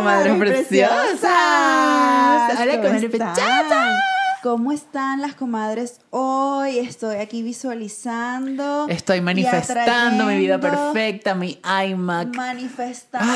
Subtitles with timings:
[0.00, 1.20] comadres preciosas.
[1.24, 3.34] Hola, ¿Cómo comadres están?
[3.34, 4.00] preciosas.
[4.42, 6.78] ¿Cómo están las comadres hoy?
[6.78, 8.86] Estoy aquí visualizando.
[8.88, 12.34] Estoy manifestando mi vida perfecta, mi iMac.
[12.34, 13.32] Manifestando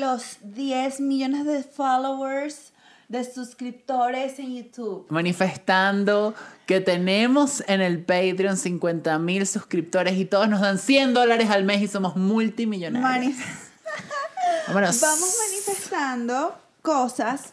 [0.00, 2.72] los 10 millones de followers,
[3.06, 5.06] de suscriptores en YouTube.
[5.10, 6.34] Manifestando
[6.66, 11.62] que tenemos en el Patreon 50 mil suscriptores y todos nos dan 100 dólares al
[11.62, 13.36] mes y somos multimillonarios.
[13.36, 13.67] Manif-
[14.68, 15.00] Vámonos.
[15.00, 17.52] Vamos manifestando cosas.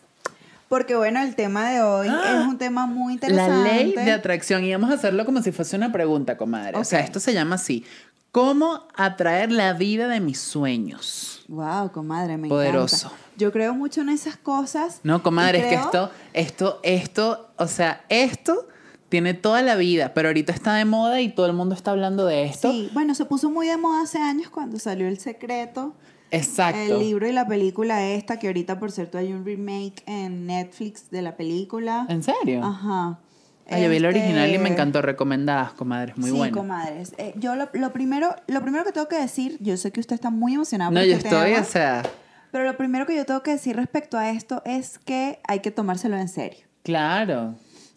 [0.68, 3.52] Porque bueno, el tema de hoy es un tema muy interesante.
[3.70, 4.64] La ley de atracción.
[4.64, 6.78] Y vamos a hacerlo como si fuese una pregunta, comadre.
[6.78, 7.86] O sea, esto se llama así.
[8.32, 11.46] ¿Cómo atraer la vida de mis sueños?
[11.48, 13.08] Wow, comadre, me Poderoso.
[13.08, 13.24] encanta.
[13.38, 15.00] Yo creo mucho en esas cosas.
[15.04, 18.68] No, comadre, y es que creo- esto, esto, esto, o sea, esto
[19.08, 22.26] tiene toda la vida, pero ahorita está de moda y todo el mundo está hablando
[22.26, 22.72] de esto.
[22.72, 25.94] Sí, bueno, se puso muy de moda hace años cuando salió El Secreto.
[26.32, 26.80] Exacto.
[26.80, 31.10] El libro y la película esta, que ahorita por cierto hay un remake en Netflix
[31.12, 32.06] de la película.
[32.10, 32.64] ¿En serio?
[32.64, 33.20] Ajá.
[33.68, 35.02] Ay, yo vi el Este, original y me encantó.
[35.02, 36.18] Recomendadas, comadres.
[36.18, 36.56] Muy sí, bueno.
[36.58, 37.14] comadres.
[37.18, 40.14] Eh, yo lo, lo primero, lo primero que tengo que decir, yo sé que usted
[40.16, 42.04] está muy emocionado No, yo este estoy, o sea,
[42.52, 45.72] pero lo primero que yo tengo que decir respecto a esto es que hay que
[45.72, 46.66] tomárselo en serio.
[46.84, 47.56] claro.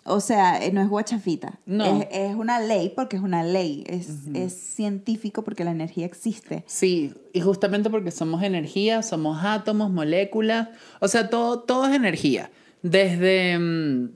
[0.09, 1.61] O sea, eh, no es guachafita.
[1.67, 1.85] No.
[2.03, 3.85] Es, es una ley porque es una ley.
[3.87, 6.65] Es, es científico porque la energía existe.
[6.67, 10.69] Sí, y justamente porque somos energía, somos átomos, moléculas,
[11.01, 12.51] o sea, todo, todo es energía.
[12.83, 14.09] Desde mm,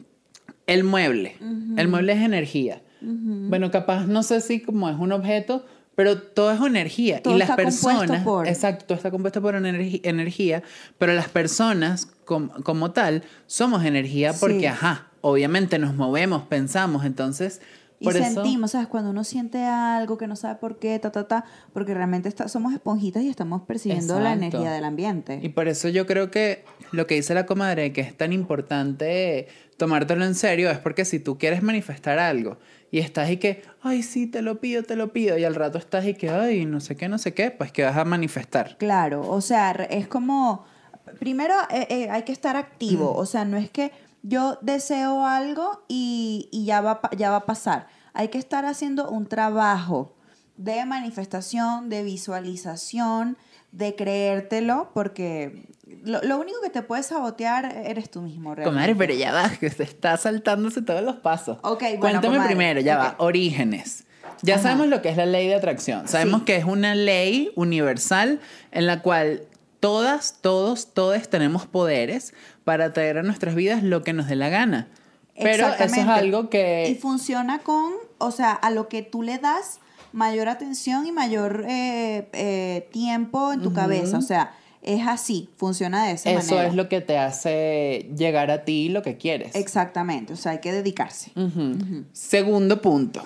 [0.66, 1.36] el mueble,
[1.76, 2.82] el mueble es energía.
[3.00, 7.20] Bueno, capaz no sé si como es un objeto, pero todo es energía.
[7.22, 10.62] Todo y las está personas, por- exacto, todo está compuesto por energía,
[10.98, 14.66] pero las personas com- como tal somos energía porque, Sí.
[14.66, 17.60] ajá, obviamente nos movemos, pensamos, entonces...
[17.98, 18.88] Y Por eso, sentimos, ¿sabes?
[18.88, 22.48] Cuando uno siente algo que no sabe por qué, ta, ta, ta, porque realmente está,
[22.48, 25.38] somos esponjitas y estamos percibiendo la energía del ambiente.
[25.40, 29.46] Y por eso yo creo que lo que dice la comadre, que es tan importante
[29.76, 32.58] tomártelo en serio, es porque si tú quieres manifestar algo
[32.90, 35.78] y estás y que, ay, sí, te lo pido, te lo pido, y al rato
[35.78, 38.76] estás y que, ay, no sé qué, no sé qué, pues que vas a manifestar.
[38.78, 40.64] Claro, o sea, es como,
[41.20, 43.92] primero eh, eh, hay que estar activo, o sea, no es que
[44.22, 47.86] yo deseo algo y, y ya, va, ya va a pasar.
[48.14, 50.14] Hay que estar haciendo un trabajo
[50.56, 53.36] de manifestación, de visualización,
[53.72, 55.66] de creértelo, porque
[56.04, 58.54] lo, lo único que te puede sabotear eres tú mismo.
[58.54, 58.70] Realmente.
[58.70, 61.58] Comadre, pero ya va, que se está saltándose todos los pasos.
[61.62, 64.04] Ok, bueno, Cuéntame comadre, primero, ya va, orígenes.
[64.42, 64.64] Ya Ajá.
[64.64, 66.06] sabemos lo que es la ley de atracción.
[66.08, 66.44] Sabemos Sí.
[66.46, 68.40] que es una ley universal
[68.72, 69.42] en la cual
[69.82, 74.48] todas, todos, todos tenemos poderes para atraer a nuestras vidas lo que nos dé la
[74.48, 74.86] gana.
[75.36, 76.88] Pero eso es algo que...
[76.88, 79.80] Y funciona con, o sea, a lo que tú le das
[80.12, 84.18] mayor atención y mayor eh, eh, tiempo en tu cabeza.
[84.18, 86.68] O sea, es así, funciona de esa Eso manera.
[86.68, 89.56] es lo que te hace llegar a ti lo que quieres.
[89.56, 91.32] Exactamente, o sea, hay que dedicarse.
[92.12, 93.24] Segundo punto.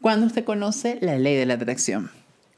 [0.00, 2.10] ¿Cuándo usted conoce la ley de la atracción?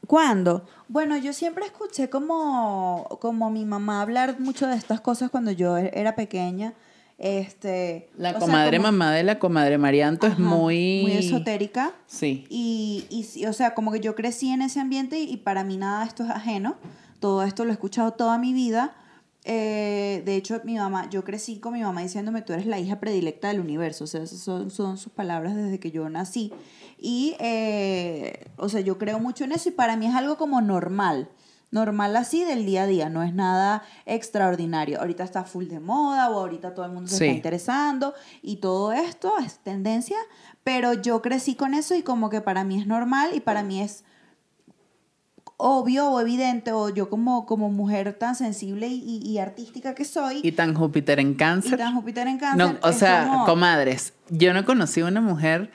[0.07, 0.65] ¿Cuándo?
[0.89, 5.77] Bueno, yo siempre escuché como, como mi mamá hablar mucho de estas cosas cuando yo
[5.77, 6.73] e- era pequeña.
[7.19, 11.01] Este, La sea, comadre como- mamá de la comadre Marianto es Ajá, muy...
[11.03, 11.93] muy esotérica.
[12.05, 12.45] Sí.
[12.49, 13.05] Y,
[13.35, 16.01] y o sea, como que yo crecí en ese ambiente y, y para mí nada
[16.01, 16.75] de esto es ajeno.
[17.19, 18.95] Todo esto lo he escuchado toda mi vida.
[19.45, 22.99] Eh, de hecho, mi mamá, yo crecí con mi mamá diciéndome, tú eres la hija
[22.99, 24.03] predilecta del universo.
[24.03, 26.51] O sea, esas son, son sus palabras desde que yo nací.
[26.97, 30.61] Y, eh, o sea, yo creo mucho en eso y para mí es algo como
[30.61, 31.29] normal.
[31.69, 34.99] Normal así del día a día, no es nada extraordinario.
[35.01, 37.23] Ahorita está full de moda o ahorita todo el mundo se Sí.
[37.25, 40.15] está interesando y todo esto es tendencia,
[40.63, 43.81] pero yo crecí con eso y como que para mí es normal y para mí
[43.81, 44.05] es
[45.57, 50.05] obvio o evidente o yo como, como mujer tan sensible y, y- y artística que
[50.05, 51.77] soy Y tan Júpiter en y cáncer.
[51.77, 52.79] tan Júpiter en cáncer.
[52.81, 55.71] No, o sea, como- comadres, yo no conocí a una mujer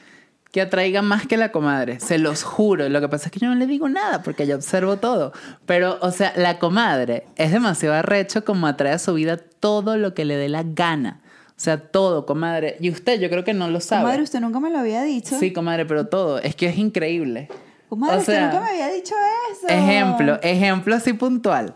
[0.52, 2.88] que atraiga más que la comadre, se los juro.
[2.90, 5.32] Lo que pasa es que yo no le digo nada porque yo observo todo.
[5.64, 10.12] Pero, o sea, la comadre es demasiado arrecho como atrae a su vida todo lo
[10.12, 11.20] que le dé la gana.
[11.48, 12.76] O sea, todo, comadre.
[12.80, 14.02] Y usted, yo creo que no lo sabe.
[14.02, 15.38] Comadre, usted nunca me lo había dicho.
[15.38, 16.38] Sí, comadre, pero todo.
[16.38, 17.48] Es que es increíble.
[17.88, 19.14] Comadre, O usted nunca me había dicho
[19.52, 19.68] eso.
[19.68, 21.74] Ejemplo, ejemplo así puntual.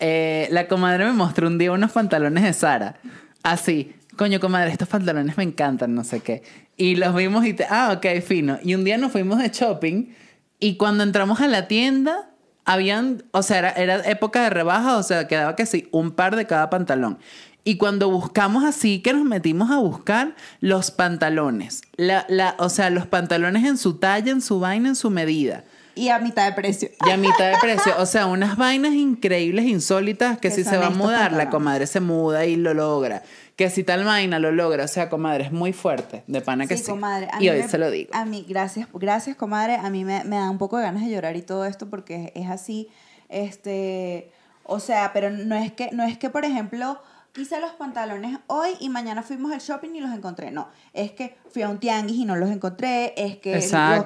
[0.00, 2.96] Eh, la comadre me mostró un día unos pantalones de Sara.
[3.42, 6.42] Así, coño, comadre, estos pantalones me encantan, no sé qué.
[6.76, 8.58] Y los vimos y te, ah, ok, fino.
[8.62, 10.14] Y un día nos fuimos de shopping
[10.58, 12.30] y cuando entramos a la tienda,
[12.64, 16.36] habían, o sea, era, era época de rebaja, o sea, quedaba que sí, un par
[16.36, 17.18] de cada pantalón.
[17.64, 22.90] Y cuando buscamos así, que nos metimos a buscar los pantalones, la, la, o sea,
[22.90, 25.64] los pantalones en su talla, en su vaina, en su medida.
[25.96, 26.90] Y a mitad de precio.
[27.06, 27.94] Y a mitad de precio.
[27.98, 31.86] O sea, unas vainas increíbles, insólitas, que, Que si se va a mudar, la comadre
[31.86, 33.22] se muda y lo logra.
[33.56, 34.84] Que si tal vaina lo logra.
[34.84, 36.22] O sea, comadre, es muy fuerte.
[36.26, 36.90] De pana que sí.
[36.90, 37.28] comadre.
[37.32, 38.10] a y mí hoy me- se lo digo.
[38.14, 39.76] A mí, gracias, gracias, comadre.
[39.76, 42.32] A mí me, me da un poco de ganas de llorar y todo esto porque
[42.34, 42.88] es así.
[43.30, 44.30] Este,
[44.64, 47.00] o sea, pero no es que, no es que, por ejemplo,
[47.36, 50.50] hice los pantalones hoy y mañana fuimos al shopping y los encontré.
[50.50, 53.14] No, es que fui a un tianguis y no los encontré.
[53.16, 53.60] Es que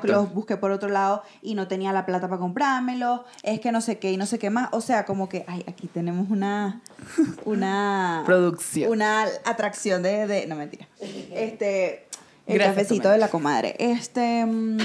[0.04, 3.20] los, busqué por otro lado y no tenía la plata para comprármelos.
[3.42, 4.68] Es que no sé qué y no sé qué más.
[4.72, 6.80] O sea, como que, ay, aquí tenemos una,
[7.44, 8.90] una Producción.
[8.90, 10.88] una atracción de, de- no mentira.
[11.00, 12.06] Este,
[12.46, 13.76] el Gracias, cafecito de la comadre.
[13.78, 14.78] Este, mm,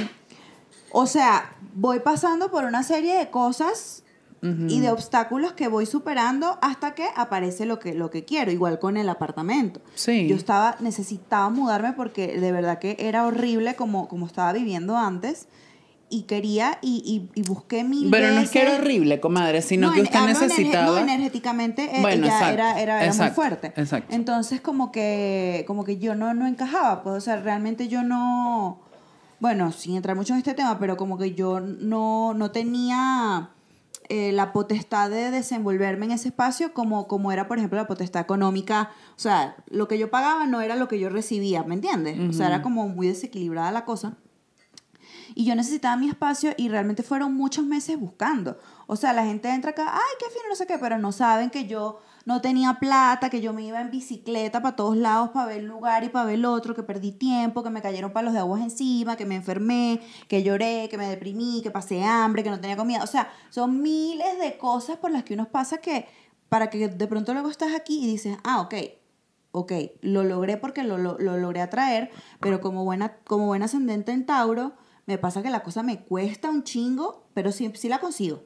[0.92, 4.04] o sea, voy pasando por una serie de cosas
[4.42, 8.78] y de obstáculos que voy superando hasta que aparece lo que, lo que quiero, igual
[8.78, 9.82] con el apartamento.
[9.96, 10.28] Sí.
[10.28, 15.48] Yo estaba, necesitaba mudarme porque de verdad que era horrible como, como estaba viviendo antes
[16.10, 17.02] y quería y,
[17.34, 20.86] y, y busqué mil Pero no es que era horrible, comadre, sino que usted necesitaba.
[20.86, 23.74] no, energéticamente eh, Bueno, ya exacto, era, era, era muy fuerte.
[23.76, 24.14] exacto.
[24.14, 28.80] Entonces, como que, como que yo no, no encajaba, pues, o sea, realmente yo no,
[29.40, 33.50] bueno, sin entrar mucho en este tema, pero como que yo no, no tenía
[34.10, 38.22] eh, la potestad de desenvolverme en ese espacio como, como era, por ejemplo, la potestad
[38.22, 38.92] económica.
[39.16, 42.20] O sea, lo que yo pagaba no era lo que yo recibía, ¿me entiendes?
[42.30, 44.18] O sea, era como muy desequilibrada la cosa.
[45.34, 48.58] Y yo necesitaba mi espacio y realmente fueron muchos meses buscando.
[48.88, 51.50] O sea, la gente entra acá, ay, qué fino, no sé qué, pero no saben
[51.50, 55.46] que yo no tenía plata, que yo me iba en bicicleta para todos lados para
[55.46, 58.34] ver el lugar y para ver el otro, que perdí tiempo, que me cayeron palos
[58.34, 62.50] de aguas encima, que me enfermé, que lloré, que me deprimí, que pasé hambre, que
[62.50, 63.04] no tenía comida.
[63.04, 66.08] O sea, son miles de cosas por las que uno pasa que
[66.50, 68.74] para que de pronto luego estás aquí y dices, ah, ok,
[69.52, 69.72] ok,
[70.02, 74.26] lo logré porque lo, lo, lo logré atraer, pero como buena, como buen ascendente en
[74.26, 74.74] Tauro,
[75.08, 78.44] me pasa que la cosa me cuesta un chingo, pero sí, sí la consigo.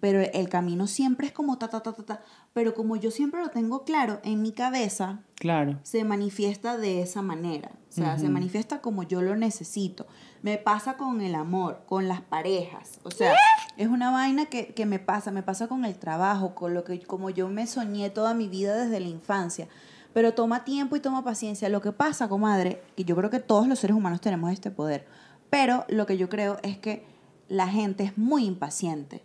[0.00, 2.20] Pero el camino siempre es como ta, ta, ta, ta, ta.
[2.52, 5.78] Pero como yo siempre lo tengo claro en mi cabeza, Claro.
[5.82, 7.70] se manifiesta de esa manera.
[7.88, 10.06] O sea, se manifiesta como yo lo necesito.
[10.42, 12.98] Me pasa con el amor, con las parejas.
[13.04, 13.32] O sea,
[13.78, 15.30] es una vaina que, que me pasa.
[15.30, 18.76] Me pasa con el trabajo, con lo que como yo me soñé toda mi vida
[18.76, 19.68] desde la infancia.
[20.12, 21.68] Pero toma tiempo y toma paciencia.
[21.68, 25.06] Lo que pasa, comadre, que yo creo que todos los seres humanos tenemos este poder.
[25.54, 27.06] Pero lo que yo creo es que
[27.46, 29.22] la gente es muy impaciente.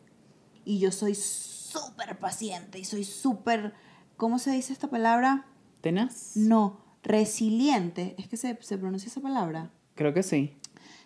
[0.64, 3.74] Y yo soy súper paciente y soy súper,
[4.16, 5.48] ¿cómo se dice esta palabra?
[5.82, 6.38] ¿Tenaz?
[6.38, 8.14] No, resiliente.
[8.20, 9.72] Es que se, se pronuncia esa palabra.
[9.96, 10.56] Creo que sí.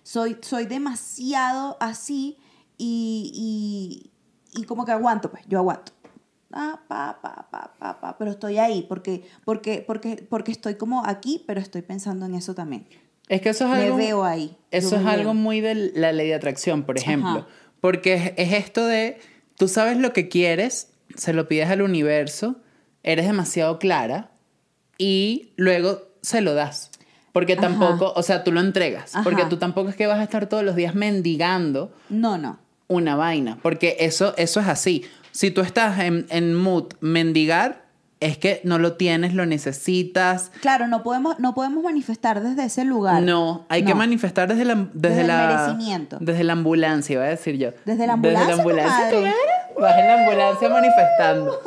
[0.03, 2.37] Soy, soy demasiado así
[2.77, 4.11] y,
[4.53, 5.93] y, y como que aguanto, pues, yo aguanto.
[6.51, 11.05] Ah, pa, pa, pa, pa, pa, pero estoy ahí porque, porque, porque, porque estoy como
[11.05, 12.89] aquí, pero estoy pensando en eso también.
[13.29, 13.97] Es que eso es Me algo.
[13.97, 14.55] veo ahí.
[14.71, 15.33] Eso yo es me algo veo.
[15.33, 17.29] muy de la ley de atracción, por ejemplo.
[17.29, 17.47] Ajá.
[17.81, 19.19] Porque es, es esto de.
[19.57, 22.55] Tú sabes lo que quieres, se lo pides al universo,
[23.03, 24.31] eres demasiado clara
[24.97, 26.91] y luego se lo das.
[27.31, 27.61] Porque Ajá.
[27.63, 29.15] tampoco, o sea, tú lo entregas.
[29.15, 29.23] Ajá.
[29.23, 32.59] Porque tú tampoco es que vas a estar todos los días mendigando No, no.
[32.87, 33.57] una vaina.
[33.61, 35.05] Porque eso, eso es así.
[35.31, 37.82] Si tú estás en, en mood mendigar,
[38.23, 40.51] es que no lo tienes, lo necesitas.
[40.61, 43.21] Claro, no podemos, no podemos manifestar desde ese lugar.
[43.21, 46.17] No, hay que manifestar desde la, desde, Desde el la merecimiento.
[46.19, 47.71] Desde la ambulancia, iba a decir yo.
[47.85, 49.11] Desde la ambulancia, comadre.
[49.11, 49.35] comadre.
[49.79, 51.61] Vas en la ambulancia manifestando.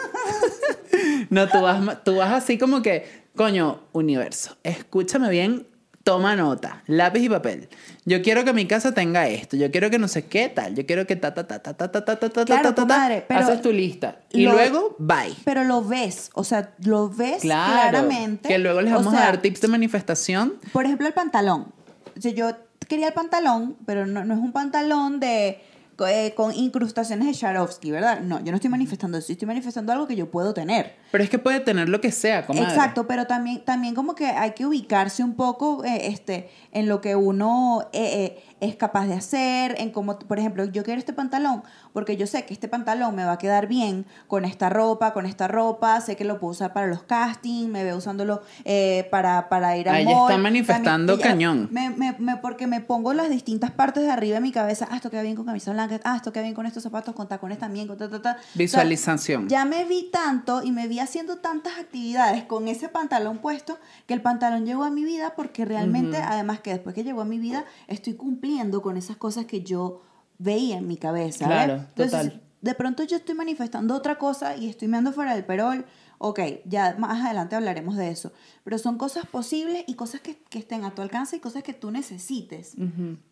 [1.31, 5.67] no, tú vas, tú vas así como que, coño, universo, escúchame bien,
[6.07, 7.69] toma nota, lápiz y papel.
[8.05, 10.87] Yo quiero que mi casa tenga esto, yo quiero que no sé qué tal, yo
[10.87, 13.23] quiero que ta ta ta ta ta ta ta ta ta Claro, ta ta ta
[13.27, 15.35] pero haces tu lista y lo- luego bye.
[15.45, 18.49] Pero lo ves, o sea, lo ves Claro, claramente.
[18.49, 20.55] que luego les O vamos a dar tips de manifestación.
[20.73, 21.73] Por ejemplo, el pantalón.
[22.17, 22.53] O sea, yo
[22.87, 25.61] quería el pantalón, pero no, no es un pantalón de
[26.07, 28.21] eh, con incrustaciones de Swarovski, ¿verdad?
[28.21, 30.97] No, yo no estoy manifestando eso, yo estoy manifestando algo que yo puedo tener.
[31.11, 32.69] Pero es que puede tener lo que sea, comadre.
[32.69, 37.01] Exacto, pero también, también como que hay que ubicarse un poco eh, este, en lo
[37.01, 41.13] que uno eh, eh, es capaz de hacer, en cómo, por ejemplo, yo quiero este
[41.13, 45.13] pantalón porque yo sé que este pantalón me va a quedar bien con esta ropa,
[45.13, 49.07] con esta ropa, sé que lo puedo usar para los castings, me veo usándolo eh,
[49.11, 51.69] para, para ir Ah, ella está manifestando También- cañón.
[51.71, 54.97] Me, me, me- porque me pongo las distintas partes de arriba de mi cabeza, ah,
[54.97, 57.59] esto queda bien con camisa blanca, ah, esto queda bien con estos zapatos, con tacones
[57.59, 58.31] también, con ta, ta, ta.
[58.33, 59.49] O sea, Visualización.
[59.51, 64.15] ya me vi tanto y me vi haciendo tantas actividades con ese pantalón puesto que
[64.15, 67.39] el pantalón llegó a mi vida porque realmente, además que después que llegó a mi
[67.39, 68.46] vida, estoy cumpliendo
[68.83, 70.03] con esas cosas que yo
[70.39, 71.47] veía en mi cabeza.
[71.47, 72.43] Claro, Entonces, total.
[72.61, 75.87] de pronto yo estoy manifestando otra cosa y estoy meando fuera del perol
[76.19, 78.33] Ok, ya más adelante hablaremos de eso.
[78.65, 81.75] Pero son cosas posibles y cosas que, que estén a tu alcance y cosas que
[81.75, 82.75] tú necesites.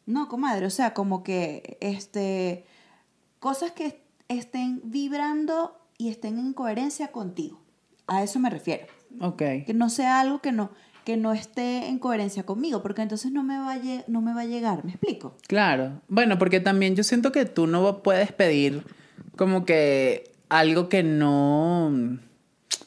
[0.07, 2.67] No, comadre, o sea, como que este,
[3.41, 7.61] cosas que estén vibrando y estén en coherencia contigo.
[8.07, 8.87] A eso me refiero.
[9.21, 9.43] Ok.
[9.67, 10.71] Que no sea algo que no,
[11.05, 14.43] que no esté en coherencia conmigo, porque entonces no me, va a no me va
[14.43, 15.37] a llegar, ¿me explico?
[15.47, 16.01] Claro.
[16.09, 18.85] Bueno, porque también yo siento que tú no puedes pedir
[19.37, 22.19] como que algo que no...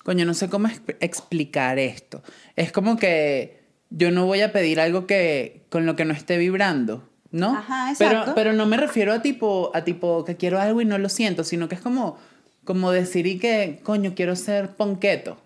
[0.03, 2.23] Coño, no sé cómo exp- explicar esto.
[2.55, 6.37] Es como que yo no voy a pedir algo que con lo que no esté
[6.37, 7.49] vibrando, ¿no?
[7.57, 8.31] Ajá, pero, exacto.
[8.35, 11.43] pero no me refiero a tipo, a tipo que quiero algo y no lo siento,
[11.43, 12.17] sino que es como,
[12.63, 15.37] como decir y que, coño, quiero ser ponqueto.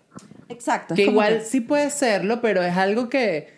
[0.48, 0.94] Exacto.
[0.94, 3.48] Que igual que- sí puede serlo, pero es algo que,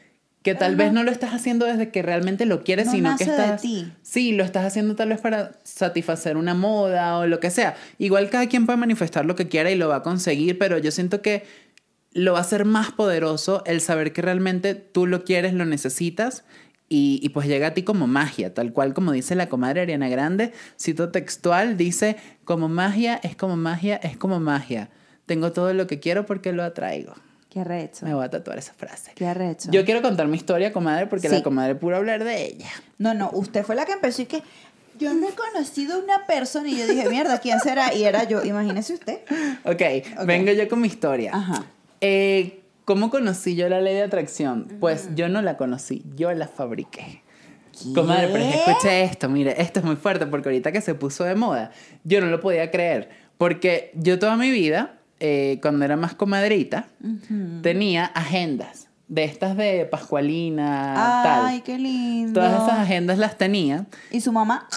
[0.43, 0.85] que tal Ajá.
[0.85, 3.45] vez no lo estás haciendo desde que realmente lo quieres, No sino que nace de
[3.47, 3.63] estás...
[3.63, 3.93] ti.
[4.03, 7.77] Sí, lo estás haciendo tal vez para satisfacer una moda o lo que sea.
[7.99, 10.91] Igual cada quien puede manifestar lo que quiera y lo va a conseguir, pero yo
[10.91, 11.45] siento que
[12.13, 16.45] lo va a hacer más poderoso el saber que realmente tú lo quieres, lo necesitas
[16.89, 20.09] y, y pues llega a ti como magia, tal cual como dice la comadre Ariana
[20.09, 24.91] Grande, cito textual, dice, como magia, es como magia, es como magia.
[25.27, 27.15] Tengo todo lo que quiero porque lo atraigo.
[27.51, 28.05] Qué arrecho.
[28.05, 29.13] Me voy a tatuar esa frase.
[29.15, 29.71] Qué arrecho.
[29.71, 31.35] Yo quiero contar mi historia, comadre, porque Sí.
[31.37, 32.69] la comadre puro hablar de ella.
[32.99, 34.43] No, no, usted fue la que empezó y que
[34.99, 37.95] yo no he conocido una persona y yo dije, mierda, ¿quién será?
[37.95, 39.21] Y era yo, imagínese usted.
[39.65, 41.31] Ok, vengo yo con mi historia.
[41.35, 41.65] Ajá.
[42.01, 44.69] Eh, ¿Cómo conocí yo la ley de atracción?
[44.81, 47.23] Pues yo no la conocí, yo la fabriqué.
[47.95, 50.95] Comadre, pero es que escuche esto, mire, esto es muy fuerte porque ahorita que se
[50.95, 51.71] puso de moda,
[52.05, 53.09] yo no lo podía creer.
[53.39, 56.87] Porque yo toda mi vida, eh, cuando era más comadrita,
[57.63, 60.93] tenía agendas de estas de Pascualina,
[61.47, 61.63] Ay, tal.
[61.63, 62.35] qué lindo.
[62.43, 63.87] Todas esas agendas las tenía.
[64.11, 64.69] Y su mamá,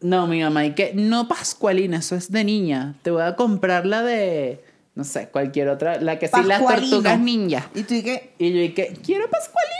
[0.00, 2.96] No, mi mamá, y que no Pascualina, eso es de niña.
[3.02, 4.64] Te voy a comprar la de,
[4.96, 7.68] no sé, cualquier otra, la que sí, las tortugas ninja.
[7.72, 9.78] Y tú y que, Y yo dije, quiero Pascualina.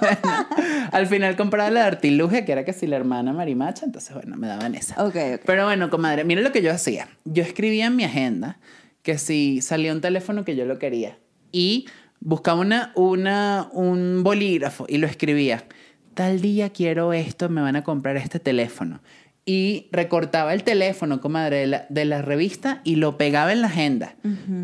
[0.00, 4.14] Bueno, al final compraba la de Artiluje, que era que si la hermana Marimacha, entonces
[4.14, 5.04] bueno, me daban esa.
[5.04, 5.40] ok, ok.
[5.44, 7.08] Pero bueno, comadre, mira lo que yo hacía.
[7.24, 8.58] Yo escribía en mi agenda
[9.02, 11.18] que si salía un teléfono que yo lo quería
[11.50, 11.86] y
[12.20, 15.64] buscaba una, una, un bolígrafo y lo escribía.
[16.14, 19.00] Tal día quiero esto, me van a comprar este teléfono.
[19.44, 23.66] Y recortaba el teléfono, comadre, de la, de la revista y lo pegaba en la
[23.66, 24.14] agenda.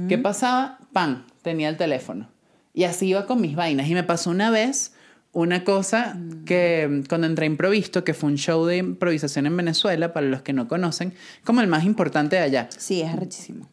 [0.09, 0.79] ¿Qué pasaba?
[0.93, 2.29] Pan, tenía el teléfono.
[2.75, 3.89] Y así iba con mis vainas.
[3.89, 4.95] Y me pasó una vez
[5.33, 6.17] una cosa
[6.47, 10.27] que mm, cuando entré a Improvisto, que fue un show de improvisación en Venezuela, para
[10.27, 11.13] los que no conocen,
[11.45, 12.69] como el más importante de allá.
[12.77, 13.69] Sí, es arrechísimo.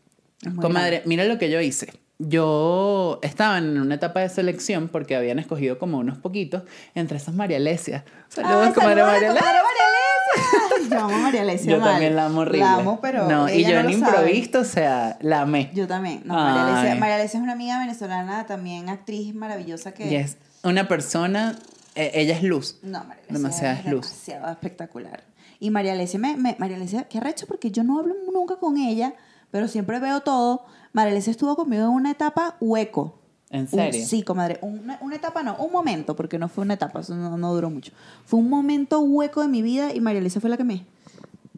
[0.52, 1.94] Muy Comadre, mira lo que yo hice.
[2.18, 6.64] Yo estaba en una etapa de selección porque habían escogido como unos poquitos,
[6.96, 8.06] entre esas María Alesia.
[8.30, 9.52] Saludos, Ay, comadre saludos a María la Alesia.
[9.52, 10.90] comadre María Alesia.
[10.90, 11.90] Yo amo a María Alesia Yo mal.
[11.92, 12.60] también la amo horrible.
[12.60, 14.18] La amo, pero No, y ella yo no en lo sabe.
[14.22, 15.72] improvisto, o sea, la amé.
[15.74, 16.22] Yo también.
[16.25, 17.00] No, María Alesia, Ay.
[17.00, 20.08] María Alesia es una amiga venezolana, también actriz maravillosa que...
[20.10, 21.58] Y es una persona,
[21.96, 22.78] eh, ella es luz.
[22.84, 24.08] No, María Alesia Demasiada es luz.
[24.08, 25.24] demasiado espectacular.
[25.60, 28.78] Y María Alesia, me, me- María Alesia, qué arrecho, porque yo no hablo nunca con
[28.78, 29.14] ella,
[29.55, 30.65] pero siempre veo todo.
[30.91, 33.17] María Alesia estuvo conmigo en una etapa hueco.
[33.50, 34.05] ¿En Un- serio?
[34.05, 34.59] sí, comadre.
[34.62, 37.69] Una, una etapa no, un momento, porque no fue una etapa, eso no, no duró
[37.69, 37.93] mucho.
[38.25, 40.83] Fue un momento hueco de mi vida y María Alesia fue la que me...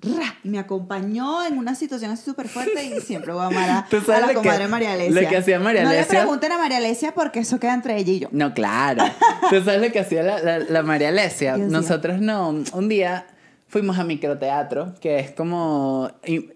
[0.04, 0.36] ¡ra!
[0.44, 3.86] Y me acompañó en una situación así súper fuerte y siempre voy a amar a,
[3.90, 5.22] ¿Tú sabes a la que- comadre María Alesia.
[5.24, 6.20] lo que hacía María No le Alesia?
[6.20, 8.28] pregunten a María Alesia porque eso queda entre ella y yo.
[8.32, 9.04] No, claro.
[9.50, 11.58] Tú sabes lo que hacía la, la, la María Alesia.
[11.58, 12.50] Nosotros no.
[12.74, 13.26] Un día
[13.68, 16.52] fuimos a microteatro, que es como y,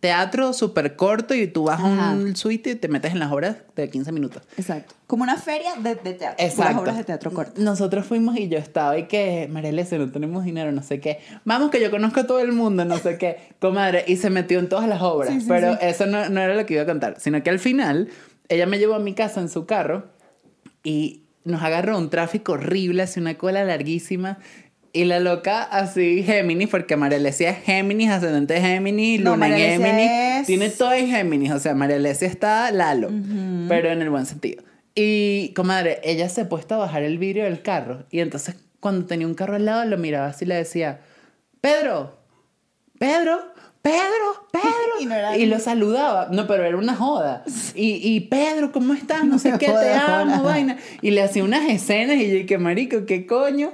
[0.00, 2.10] teatro súper corto y tú vas Ajá.
[2.10, 4.42] a un suite y te metes en las obras de 15 minutos.
[4.56, 4.94] Exacto.
[5.06, 6.44] Como una feria de, de teatro.
[6.44, 6.72] Exacto.
[6.72, 7.60] Las obras de teatro corto.
[7.60, 11.20] Nosotros fuimos y yo estaba y que, Alesia, no tenemos dinero, no sé qué.
[11.44, 13.36] Vamos que yo conozco a todo el mundo, no sé qué.
[13.60, 15.30] Comadre, y se metió en todas las obras.
[15.30, 15.78] Sí, sí, pero sí.
[15.82, 18.08] eso no, no era lo que iba a contar, sino que al final
[18.48, 20.08] ella me llevó a mi casa en su carro
[20.82, 24.38] y nos agarró un tráfico horrible, así una cola larguísima.
[24.92, 29.48] Y la loca así, Géminis, porque María Alesia es Géminis, ascendente de Géminis, No, Luna
[29.48, 30.10] en Géminis.
[30.40, 33.08] es- Tiene todo en Géminis, o sea, María Alesia está Lalo,
[33.68, 34.64] pero en el buen sentido.
[34.96, 38.04] Y, comadre, ella se ha puesto a bajar el vidrio del carro.
[38.10, 41.00] Y entonces, cuando tenía un carro al lado, lo miraba así y le decía,
[41.60, 42.18] Pedro,
[42.98, 43.40] Pedro,
[43.82, 44.66] Pedro, Pedro.
[45.00, 46.28] Y no lo saludaba.
[46.30, 47.42] No, pero era una joda.
[47.74, 49.24] Y, y Pedro, ¿cómo estás?
[49.24, 50.42] No sé qué, te amo, joda.
[50.42, 50.76] vaina.
[51.00, 53.70] Y le hacía unas escenas y yo, dije, marico, ¿qué coño?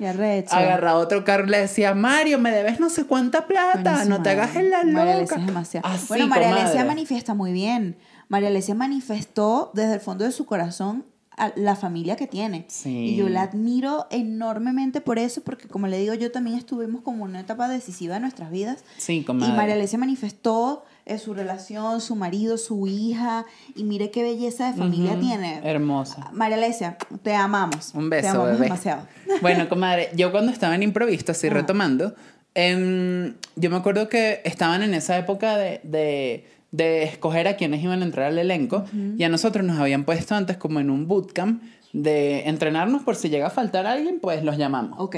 [0.51, 4.23] Agarraba otro carro y le decía, Mario, me debes no sé cuánta plata, Buenísimo, no
[4.23, 4.93] te hagas en la loca.
[4.93, 5.89] María Alesia es demasiado.
[5.89, 7.99] Así, bueno, María Alesia manifiesta muy bien.
[8.29, 11.05] María Alesia manifestó desde el fondo de su corazón
[11.37, 12.65] a la familia que tiene.
[12.69, 13.11] Sí.
[13.11, 17.25] Y yo la admiro enormemente por eso, porque como le digo, yo también estuvimos como
[17.25, 18.85] una etapa decisiva de nuestras vidas.
[18.97, 19.55] Sí, Y comadre.
[19.55, 24.79] María Alesia manifestó eh, su relación, su marido, su hija, y mire qué belleza de
[24.79, 25.61] familia tiene.
[25.63, 26.31] Hermosa.
[26.33, 27.93] María Alesia, te amamos.
[27.95, 28.63] Un Te beso, amamos bebé.
[28.65, 29.07] demasiado.
[29.43, 31.57] Bueno, comadre, yo cuando estaba en improvisto, así Ajá.
[31.57, 32.15] retomando,
[32.55, 37.83] em, yo me acuerdo que estaban en esa época de, de, de escoger a quienes
[37.83, 38.85] iban a entrar al elenco
[39.17, 43.29] y a nosotros nos habían puesto antes como en un bootcamp de entrenarnos por si
[43.31, 44.99] llega a faltar alguien, pues los llamamos.
[45.01, 45.17] Ok.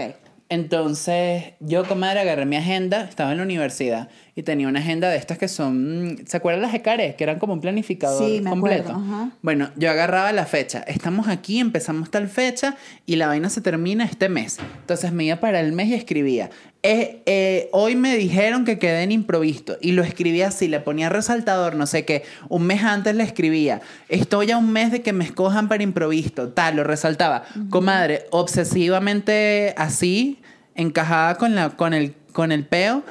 [0.50, 5.18] Entonces, yo, comadre, agarré mi agenda, estaba en la universidad y tenía una agenda de
[5.18, 7.16] estas que son, ¿se acuerdan las ECARES?
[7.16, 8.92] Que eran como un planificador Sí, me completo.
[8.92, 9.30] acuerdo, ajá.
[9.42, 14.04] Bueno, yo agarraba la fecha, estamos aquí, empezamos tal fecha y la vaina se termina
[14.06, 14.58] este mes.
[14.80, 16.48] Entonces me iba para el mes y escribía.
[16.84, 21.08] Eh, eh, hoy me dijeron que quedé en improvisto y lo escribía así, le ponía
[21.08, 22.22] resaltador, no sé qué.
[22.48, 26.50] Un mes antes le escribía, estoy a un mes de que me escojan para improvisto,
[26.50, 27.42] tal, lo resaltaba.
[27.68, 30.38] Comadre, obsesivamente así,
[30.76, 33.02] encajada con, la, con, el, con el peo.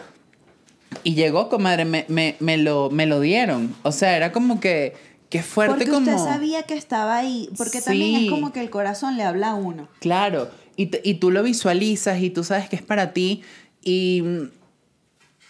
[1.04, 3.76] Y llegó, comadre, me, me, me, lo, me lo dieron.
[3.84, 4.96] O sea, era como que,
[5.30, 6.10] que fuerte Porque como...
[6.10, 9.56] usted sabía que estaba ahí, porque también es como que el corazón le habla a
[9.56, 9.90] uno.
[10.00, 13.42] Claro, y, y tú lo visualizas y tú sabes que es para ti
[13.84, 14.24] y,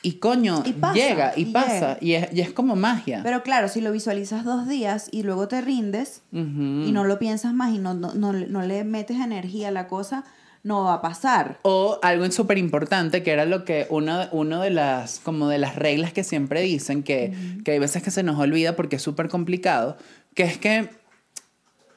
[0.02, 2.02] y coño, Y pasa, llega y, pasa llega.
[2.02, 3.22] y es, y es como magia.
[3.24, 6.86] Pero claro, si lo visualizas dos días y luego te rindes Ujú.
[6.88, 9.88] y no lo piensas más y no, no, no, no le metes energía a la
[9.88, 10.24] cosa,
[10.64, 11.60] no va a pasar.
[11.64, 15.76] O algo súper importante, que era lo que uno, uno de las, como de las
[15.76, 17.34] reglas que siempre dicen, que,
[17.66, 19.98] que hay veces que se nos olvida porque es súper complicado,
[20.36, 20.90] que es que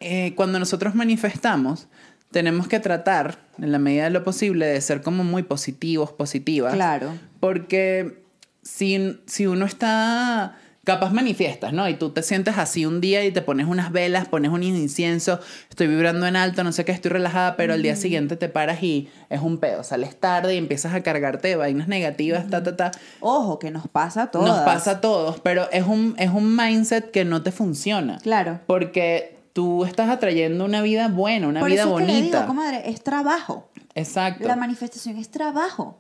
[0.01, 1.89] eh, cuando nosotros manifestamos,
[2.31, 6.75] tenemos que tratar, en la medida de lo posible, de ser como muy positivos, positivas.
[6.75, 7.13] Claro.
[7.41, 8.25] Porque
[8.63, 11.89] si, si uno está capaz manifiestas, ¿no?
[11.89, 15.39] Y tú te sientes así un día y te pones unas velas, pones un incienso,
[15.69, 18.83] estoy vibrando en alto, no sé qué, estoy relajada, pero al día siguiente te paras
[18.83, 22.77] y es un pedo, sales tarde y empiezas a cargarte de vainas negativas, ta, ta,
[22.77, 22.91] ta.
[23.21, 24.49] Ojo, que nos pasa a todas.
[24.49, 28.19] Nos pasa a todos, pero es un, es un mindset que no te funciona.
[28.23, 28.61] Claro.
[28.67, 32.37] Porque tú estás atrayendo una vida buena, una Por vida eso es que le bonita.
[32.39, 33.69] digo, comadre, es trabajo.
[33.95, 34.47] Exacto.
[34.47, 35.99] La manifestación es trabajo.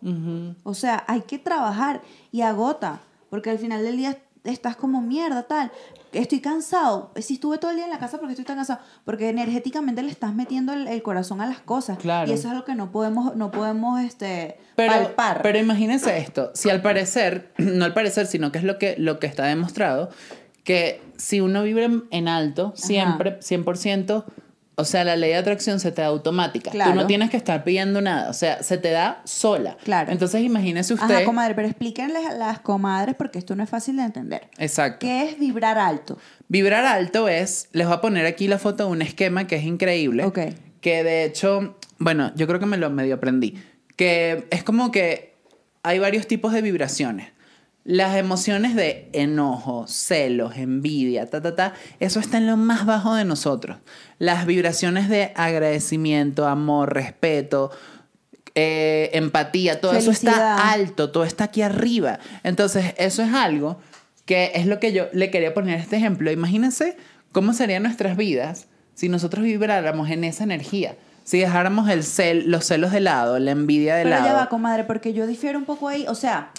[0.62, 2.00] O sea, hay que trabajar
[2.32, 5.70] y agota, porque al final del día estás como mierda, tal.
[6.12, 7.12] Estoy cansado.
[7.16, 10.10] Si estuve todo el día en la casa porque estoy tan cansado, porque energéticamente le
[10.10, 11.98] estás metiendo el, el corazón a las cosas.
[11.98, 12.28] Claro.
[12.30, 15.42] Y eso es algo que no podemos, no podemos este, Pero, palpar.
[15.42, 19.18] pero imagínense esto, si al parecer, no al parecer, sino que es lo que, lo
[19.20, 20.10] que está demostrado,
[20.64, 24.24] que si uno vive en- alto, siempre, 100%,
[24.76, 26.70] o sea, la ley de atracción se te da automática.
[26.70, 26.94] Tú Claro.
[26.94, 29.76] no tienes que estar pidiendo nada, o sea, se te da sola.
[29.84, 30.10] Claro.
[30.10, 31.14] Entonces imagínese usted...
[31.16, 34.48] Ajá, comadre, pero explíquenles a las comadres porque esto no es fácil de entender.
[34.58, 35.00] Exacto.
[35.06, 36.16] ¿Qué es vibrar alto?
[36.48, 39.64] Vibrar alto es, les voy a poner aquí la foto de un esquema que es
[39.64, 40.24] increíble.
[40.24, 40.38] Ok.
[40.80, 43.58] Que de hecho, bueno, yo creo que me lo medio aprendí.
[43.96, 45.34] Que es como que
[45.82, 47.28] hay varios tipos de vibraciones.
[47.84, 53.14] Las emociones de enojo, celos, envidia, ta, ta, ta, eso está en lo más bajo
[53.14, 53.78] de nosotros.
[54.18, 57.70] Las vibraciones de agradecimiento, amor, respeto,
[58.54, 62.18] eh, empatía, todo eso está alto, todo está aquí arriba.
[62.42, 63.78] Entonces, eso es algo
[64.26, 66.30] que es lo que yo le quería poner este ejemplo.
[66.30, 66.96] Imagínense
[67.32, 70.94] cómo serían nuestras vidas si nosotros vibráramos en esa energía.
[71.24, 74.26] Si dejáramos el cel, los celos de lado, la envidia de Pero lado.
[74.26, 76.04] ya va, comadre, porque yo difiero un poco ahí.
[76.08, 76.50] O sea,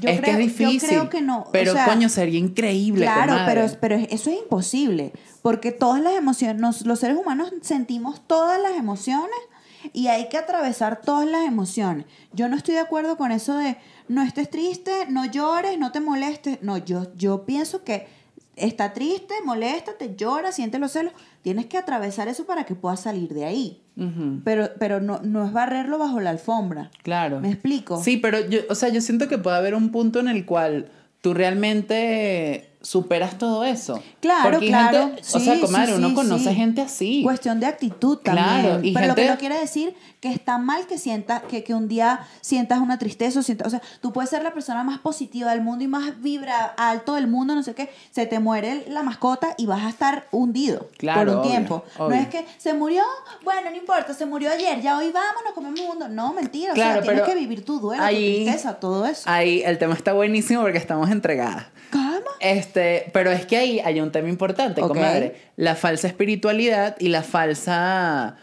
[0.00, 0.80] yo, es creo, que es difícil.
[0.80, 1.40] yo creo que no.
[1.42, 3.02] o Pero sea, coño, sería increíble.
[3.04, 8.26] Claro, pero, pero eso es imposible, porque todas las emociones, nos- los seres humanos sentimos
[8.26, 9.36] todas las emociones
[9.92, 12.04] y hay que atravesar todas las emociones.
[12.32, 13.76] Yo no estoy de acuerdo con eso de
[14.08, 16.58] no estés triste, no llores, no te molestes.
[16.62, 18.06] No, yo, yo pienso que
[18.60, 21.12] está triste, moléstate, llora, siente los celos.
[21.42, 23.82] Tienes que atravesar eso para que puedas salir de ahí.
[24.44, 26.90] Pero, pero no, no es barrerlo bajo la alfombra.
[27.02, 27.40] Claro.
[27.40, 28.02] ¿Me explico?
[28.02, 30.90] Sí, pero yo, o sea, yo siento que puede haber un punto en el cual
[31.20, 34.02] tú realmente superas todo eso.
[34.20, 34.98] Claro, Porque claro.
[35.08, 37.22] gente- o sea, comadre, sí, uno sí, conoce gente así.
[37.22, 38.46] Cuestión de actitud también.
[38.46, 41.74] Claro, y Pero lo que no quiere decir que está mal que sientas, que, que
[41.74, 44.98] un día sientas una tristeza o sientas, o sea, tú puedes ser la persona más
[44.98, 48.84] positiva del mundo y más vibra alto del mundo, no sé qué, se te muere
[48.88, 51.84] la mascota y vas a estar hundido Claro, por un obvio, tiempo.
[51.98, 53.02] No es que se murió,
[53.44, 56.08] bueno, no importa, se murió ayer, ya hoy vamos, nos comemos un mundo.
[56.08, 59.22] No, mentira, o Claro, sea, tienes que vivir tu duelo, ahí- tu tristeza, todo eso.
[59.26, 61.66] Ahí el tema está buenísimo porque estamos entregadas.
[61.90, 62.20] ¿Cómo?
[62.40, 64.88] Este, pero es que ahí hay un tema importante, Ok.
[64.88, 65.36] comadre.
[65.56, 68.36] La falsa espiritualidad y la falsa.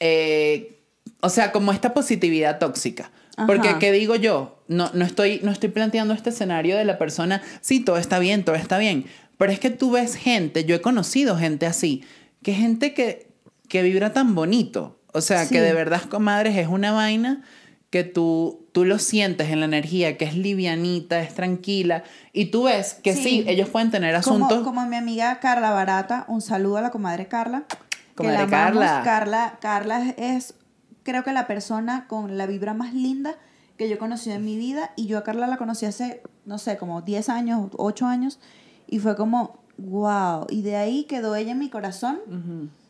[0.00, 0.74] eh,
[1.20, 3.10] o sea, como esta positividad tóxica.
[3.46, 3.76] Porque.
[3.80, 4.62] ¿qué digo yo?
[4.68, 8.44] No, no, estoy, no estoy planteando este escenario de la persona, sí, todo está bien,
[8.44, 9.06] todo está bien.
[9.36, 12.04] Pero es que tú ves gente, yo he conocido gente así,
[12.42, 13.28] que gente que,
[13.68, 15.00] que vibra tan bonito.
[15.12, 15.54] O sea, Sí.
[15.54, 17.42] que de verdad, comadres, es una vaina
[17.90, 22.64] que tú, tú lo sientes en la energía, que es livianita, es tranquila, y tú
[22.64, 23.44] ves que sí, Sí.
[23.46, 24.62] ellos pueden tener Como, asuntos.
[24.64, 27.64] como mi amiga Carla Barata, un saludo a la comadre Carla.
[27.68, 28.84] que Comadre la amamos.
[28.84, 29.02] Carla.
[29.04, 29.58] Carla.
[29.60, 30.54] Carla es,
[31.02, 33.36] creo que la persona con la vibra más linda
[33.78, 34.90] que yo he conocido en mi vida.
[34.96, 38.40] Y yo a Carla la conocí hace, no sé, como 10 años, 8 años.
[38.88, 40.46] Y fue como, wow.
[40.50, 42.18] Y de ahí quedó ella en mi corazón.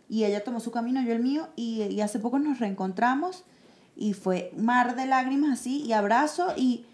[0.09, 1.49] Y ella tomó su camino, yo el mío.
[1.57, 3.45] Y, y hace poco nos reencontramos.
[3.99, 6.53] Y fue mar de lágrimas así y abrazo.
[6.57, 6.85] Y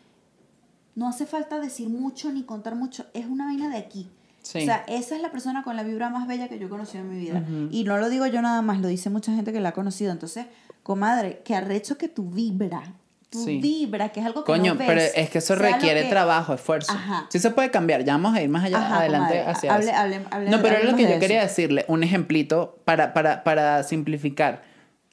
[0.94, 3.06] no hace falta decir mucho ni contar mucho.
[3.14, 4.08] Es una vaina de aquí.
[4.42, 4.58] Sí.
[4.58, 7.02] O sea, esa es la persona con la vibra más bella que yo he conocido
[7.04, 7.42] en mi vida.
[7.70, 10.12] Y no lo digo yo nada más, lo dice mucha gente que la ha conocido.
[10.12, 10.46] Entonces,
[10.82, 12.82] comadre, que arrecho que tu vibra,
[13.30, 13.58] tu Sí.
[13.58, 16.52] vibra, que es algo que Coño, no ves, pero es que eso requiere que- trabajo,
[16.54, 16.92] esfuerzo.
[16.92, 17.26] Ajá.
[17.30, 19.50] Sí se puede cambiar, ya vamos a ir más allá Ajá, adelante comadre.
[19.50, 19.96] hacia Hable- eso.
[19.98, 23.82] hable- hable- no, pero era lo que yo quería decirle, un ejemplito para, para, para
[23.82, 24.62] simplificar.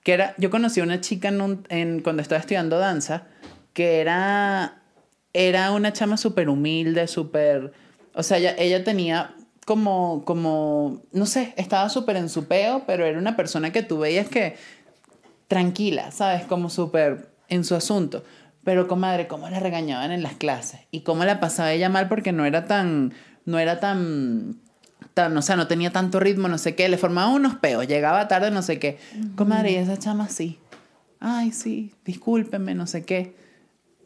[0.04, 3.28] Que era, yo conocí a una chica en en, cuando estaba estudiando danza,
[3.74, 4.82] que era,
[5.34, 7.74] era una chama súper humilde, súper...
[8.14, 9.36] O sea, ella, ella tenía
[9.66, 14.00] como, como, no sé, estaba súper en su peo, pero era una persona que tú
[14.00, 14.58] veías que
[15.48, 16.44] tranquila, ¿sabes?
[16.44, 18.24] Como súper en su asunto.
[18.64, 22.32] Pero, comadre, cómo la regañaban en las clases y cómo la pasaba ella mal porque
[22.32, 23.14] no era tan,
[23.46, 24.62] no era tan,
[25.14, 28.28] tan, o sea, no tenía tanto ritmo, no sé qué, le formaba unos peos, llegaba
[28.28, 28.98] tarde, no sé qué.
[29.36, 30.60] Comadre, y esa chama sí.
[31.20, 33.36] Ay, sí, discúlpeme, no sé qué.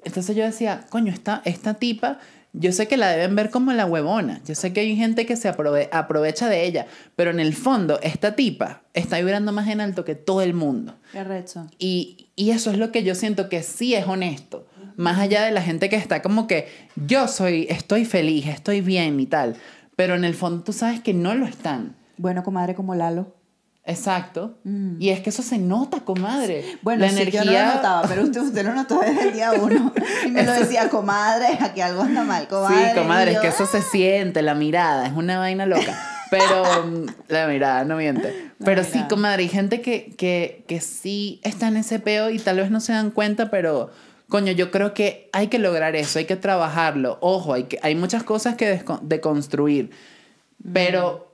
[0.03, 2.19] Entonces yo decía, coño, esta, esta tipa,
[2.53, 4.39] yo sé que la deben ver como la huevona.
[4.45, 6.87] Yo sé que hay gente que se aprove- aprovecha de ella.
[7.15, 10.95] Pero en el fondo, esta tipa está vibrando más en alto que todo el mundo.
[11.11, 11.67] Qué arrecho.
[11.79, 14.67] Y, y eso es lo que yo siento que sí es honesto.
[14.95, 19.19] Más allá de la gente que está como que yo soy, estoy feliz, estoy bien
[19.19, 19.57] y tal.
[19.95, 21.95] Pero en el fondo tú sabes que no lo están.
[22.17, 23.33] Bueno, comadre, como Lalo.
[23.85, 24.57] Exacto.
[24.63, 24.99] Mm.
[24.99, 26.77] Y es que eso se nota, comadre.
[26.81, 27.43] Bueno, la sí, energía.
[27.43, 29.93] yo no lo notaba, pero usted, usted lo notó desde el día uno.
[30.25, 32.89] Y me lo decía, comadre, aquí algo anda mal, comadre.
[32.89, 35.95] Sí, comadre, es que eso se siente, la mirada, es una vaina loca.
[36.31, 38.51] Pero mm, la mirada no miente.
[38.57, 42.39] La Pero sí, comadre, hay gente que, que, que sí está en ese peo y
[42.39, 43.91] tal vez no se dan cuenta, pero
[44.29, 47.17] coño, yo creo que hay que lograr eso, hay que trabajarlo.
[47.21, 49.91] Ojo, hay, que, hay muchas cosas que deconstruir.
[50.73, 51.24] Pero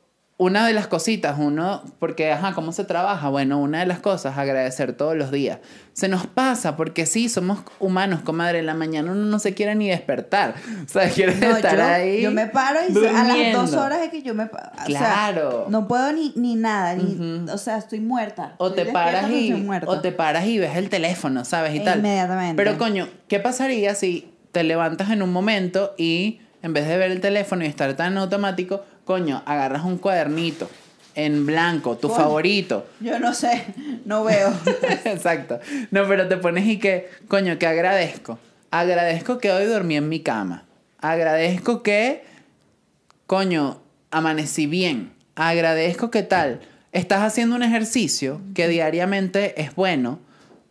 [0.43, 3.29] una de las cositas, uno, porque, ajá, ¿cómo se trabaja?
[3.29, 5.59] Bueno, una de las cosas, agradecer todos los días.
[5.93, 9.75] Se nos pasa, porque sí, somos humanos, comadre, en la mañana uno no se quiere
[9.75, 10.55] ni despertar.
[10.85, 12.21] O sea, quiere No, estar yo, ahí.
[12.23, 13.81] yo me paro y se- a las dos durmiendo.
[13.81, 15.67] horas es que yo me pa- o sea, Claro.
[15.69, 18.55] no puedo ni, ni nada, ni, o sea, estoy muerta.
[18.57, 19.53] O Estoy te paras y
[19.85, 21.75] o te paras y ves el teléfono, ¿sabes?
[21.75, 21.99] Y E tal.
[21.99, 22.55] inmediatamente.
[22.55, 27.11] Pero coño, ¿qué pasaría si te levantas en un momento y en vez de ver
[27.11, 30.69] el teléfono y estar tan automático, coño, agarras un cuadernito
[31.15, 32.87] en blanco, tu favorito.
[33.01, 33.65] Yo no sé,
[34.05, 34.53] no veo.
[35.03, 35.59] Exacto.
[35.91, 38.39] No, pero te pones y que, coño, que agradezco.
[38.69, 40.63] Agradezco que hoy dormí en mi cama.
[41.01, 42.23] Agradezco que,
[43.27, 45.11] coño, amanecí bien.
[45.35, 46.61] Agradezco que tal.
[46.93, 50.19] Estás haciendo un ejercicio que diariamente es bueno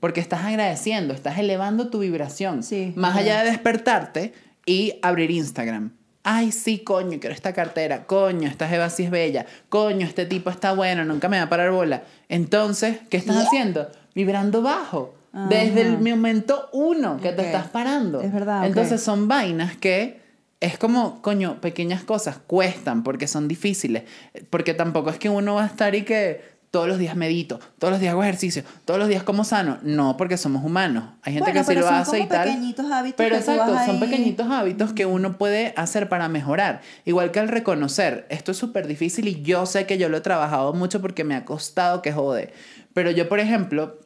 [0.00, 2.62] porque estás agradeciendo, estás elevando tu vibración.
[2.62, 4.32] Sí, Más allá de despertarte
[4.64, 5.92] y abrir Instagram.
[6.22, 8.04] Ay, sí, coño, quiero esta cartera.
[8.06, 9.46] Coño, esta jeva sí es bella.
[9.68, 12.02] Coño, este tipo está bueno, nunca me va a parar bola.
[12.28, 13.90] Entonces, ¿qué estás haciendo?
[14.14, 15.14] Vibrando bajo.
[15.48, 18.20] Desde el momento uno que te estás parando.
[18.20, 18.66] Es verdad.
[18.66, 20.20] Entonces, son vainas que
[20.60, 24.02] es como, coño, pequeñas cosas cuestan porque son difíciles.
[24.50, 27.90] Porque tampoco es que uno va a estar y que todos los días medito, todos
[27.92, 29.78] los días hago ejercicio, todos los días como sano.
[29.82, 31.04] No, porque somos humanos.
[31.22, 32.44] Hay gente Bueno, que sí pero lo son hace y tal.
[32.48, 36.80] pequeñitos hábitos Pero que exacto, son ahí- pequeñitos hábitos que uno puede hacer para mejorar.
[37.04, 40.20] Igual que al reconocer, esto es súper difícil y yo sé que yo lo he
[40.20, 42.52] trabajado mucho porque me ha costado que jode.
[42.94, 43.98] Pero yo, por ejemplo,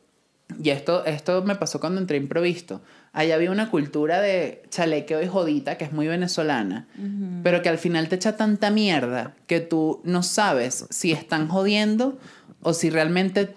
[0.63, 2.81] y esto, esto me pasó cuando entré a improvisto.
[3.13, 6.89] Ahí había una cultura de chalequeo y jodita que es muy venezolana,
[7.45, 12.19] pero que al final te echa tanta mierda que tú no sabes si están jodiendo
[12.65, 13.55] o si realmente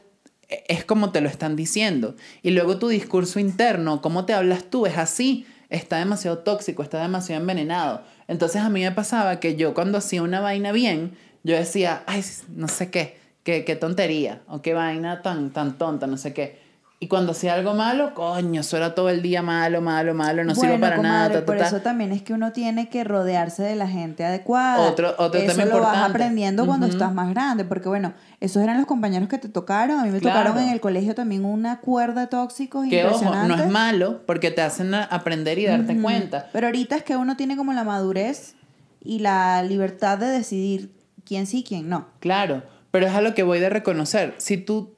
[0.67, 2.15] es como te lo están diciendo.
[2.43, 5.45] Y luego tu discurso interno, cómo te hablas tú, es así.
[5.69, 8.01] Está demasiado tóxico, está demasiado envenenado.
[8.27, 12.23] Entonces a mí me pasaba que yo cuando hacía una vaina bien, yo decía, ay,
[12.55, 16.66] no sé qué, qué, qué tontería, o qué vaina tan, tan tonta, no sé qué.
[16.99, 20.55] Y cuando hacía algo malo, coño, eso era todo el día malo, malo, malo, no
[20.55, 21.25] bueno, para nada.
[21.27, 21.67] comadre, ta, ta, por ta.
[21.67, 24.79] eso también es que uno tiene que rodearse de la gente adecuada.
[24.89, 26.09] Otro- otro eso tema lo vas importante.
[26.09, 26.95] aprendiendo cuando Ujú.
[26.95, 29.99] estás más grande, porque bueno, esos eran los compañeros que te tocaron.
[29.99, 30.39] A mí me Claro.
[30.49, 34.49] tocaron en el colegio también una cuerda de tóxicos Que ojo, no es malo porque
[34.49, 36.01] te hacen aprender y darte Ujú.
[36.01, 36.49] cuenta.
[36.51, 38.55] Pero ahorita es que uno tiene como la madurez
[39.03, 40.91] y la libertad de decidir
[41.23, 42.07] quién sí, quién no.
[42.21, 44.33] Claro, pero es a lo que voy de reconocer.
[44.39, 44.96] Si tú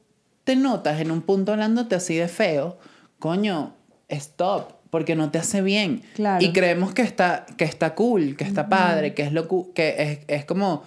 [0.50, 2.80] te notas en un punto hablándote así de feo,
[3.20, 3.76] coño,
[4.08, 6.02] stop, porque no te hace bien.
[6.16, 6.44] Claro.
[6.44, 10.20] Y creemos que está, que está cool, que está padre, que es lo que es,
[10.28, 10.82] es como,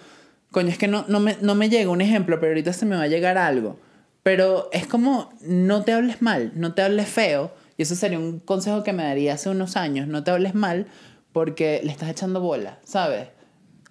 [0.51, 2.97] coño, es que no, no, me, no me llega un ejemplo, pero ahorita se me
[2.97, 3.79] va a llegar algo.
[4.21, 7.53] Pero es como, no te hables mal, no te hables feo.
[7.77, 10.09] Y eso sería un consejo que me daría hace unos años.
[10.09, 10.87] No te hables mal
[11.31, 13.29] porque le estás echando bola, ¿sabes?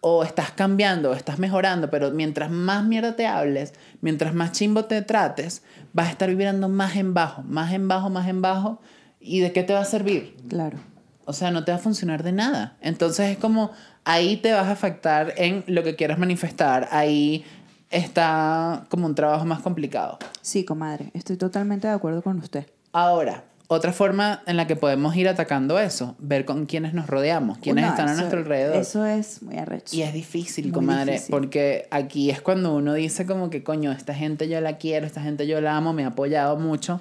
[0.03, 4.85] O estás cambiando, o estás mejorando, pero mientras más mierda te hables, mientras más chimbo
[4.85, 5.63] te trates,
[5.95, 8.81] vas a estar vibrando más en bajo, más en bajo, más en bajo.
[9.21, 10.37] ¿Y de qué te va a servir?
[10.49, 10.79] Claro.
[11.25, 12.77] O sea, no te va a funcionar de nada.
[12.81, 13.71] Entonces es como
[14.05, 16.89] ahí te vas a afectar en lo que quieras manifestar.
[16.91, 17.45] Ahí
[17.91, 20.19] está como un trabajo más complicado.
[20.41, 22.67] Sí, comadre, estoy totalmente de acuerdo con usted.
[22.93, 27.59] Ahora, otra forma en la que podemos ir atacando eso, ver con quiénes nos rodeamos,
[27.59, 28.77] quiénes No, están a eso- nuestro alrededor.
[28.77, 29.97] Eso es muy arrecho.
[29.97, 31.31] Y es difícil, Muy comadre, difícil.
[31.33, 35.21] porque aquí es cuando uno dice como que, coño, esta gente yo la quiero, esta
[35.23, 37.01] gente yo la amo, me ha apoyado mucho,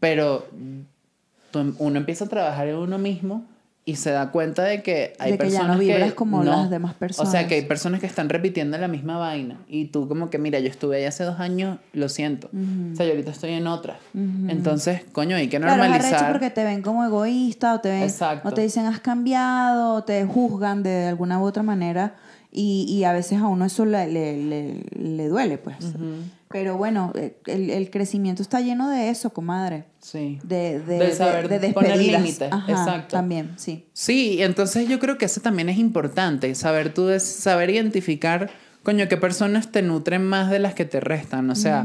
[0.00, 0.46] pero
[1.50, 3.44] tú- uno empieza a trabajar en uno mismo
[3.88, 6.42] y se da cuenta de que hay De que ya no personas vibras que como
[6.42, 7.30] las demás O personas.
[7.30, 10.58] sea, que hay personas que están repitiendo la misma vaina y tú como que, mira,
[10.58, 12.48] yo estuve ahí hace dos años, lo siento.
[12.48, 13.98] O sea, yo ahorita estoy en otra.
[14.48, 16.32] Entonces, coño, hay que Claro, es normalizar.
[16.32, 18.48] porque te ven como egoísta o te ven, Exacto.
[18.48, 22.14] o te dicen has cambiado, o te juzgan de alguna u otra manera
[22.52, 25.76] y, y a veces a uno eso le, le, le, le duele, pues.
[26.48, 29.84] Pero bueno, eh, el, el crecimiento está lleno de eso, comadre.
[30.00, 30.38] Sí.
[30.44, 33.16] De, de, De de- saber de poner límites, exacto.
[33.16, 33.84] También, sí.
[33.92, 38.48] Sí, entonces yo creo que eso también es importante, saber tú des- saber identificar,
[38.84, 41.50] coño, qué personas te nutren más de las que te restan.
[41.50, 41.84] O sea,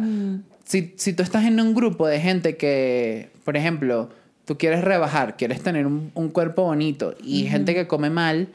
[0.64, 4.10] si, si tú estás en un grupo de gente que, por ejemplo,
[4.46, 8.50] tú quieres rebajar, quieres tener un, un cuerpo bonito y gente que come mal,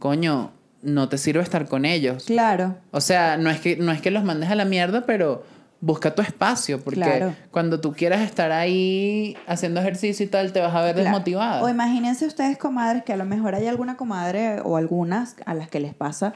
[0.00, 0.50] coño,
[0.86, 2.24] no te sirve estar con ellos.
[2.24, 2.76] Claro.
[2.92, 5.44] O sea, no es que, no es que los mandes a la mierda, pero
[5.80, 7.34] busca tu espacio, porque Claro.
[7.50, 11.10] cuando tú quieras estar ahí haciendo ejercicio y tal, te vas a ver Claro.
[11.10, 11.62] desmotivada.
[11.62, 15.68] O imagínense ustedes, comadres, que a lo mejor hay alguna comadre o algunas a las
[15.68, 16.32] que les pasa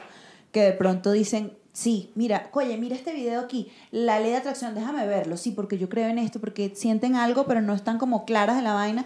[0.51, 4.75] que de pronto dicen, sí, mira, oye, mira este video aquí, la ley de atracción,
[4.75, 8.25] déjame verlo, sí, porque yo creo en esto, porque sienten algo, pero no están como
[8.25, 9.05] claras de la vaina.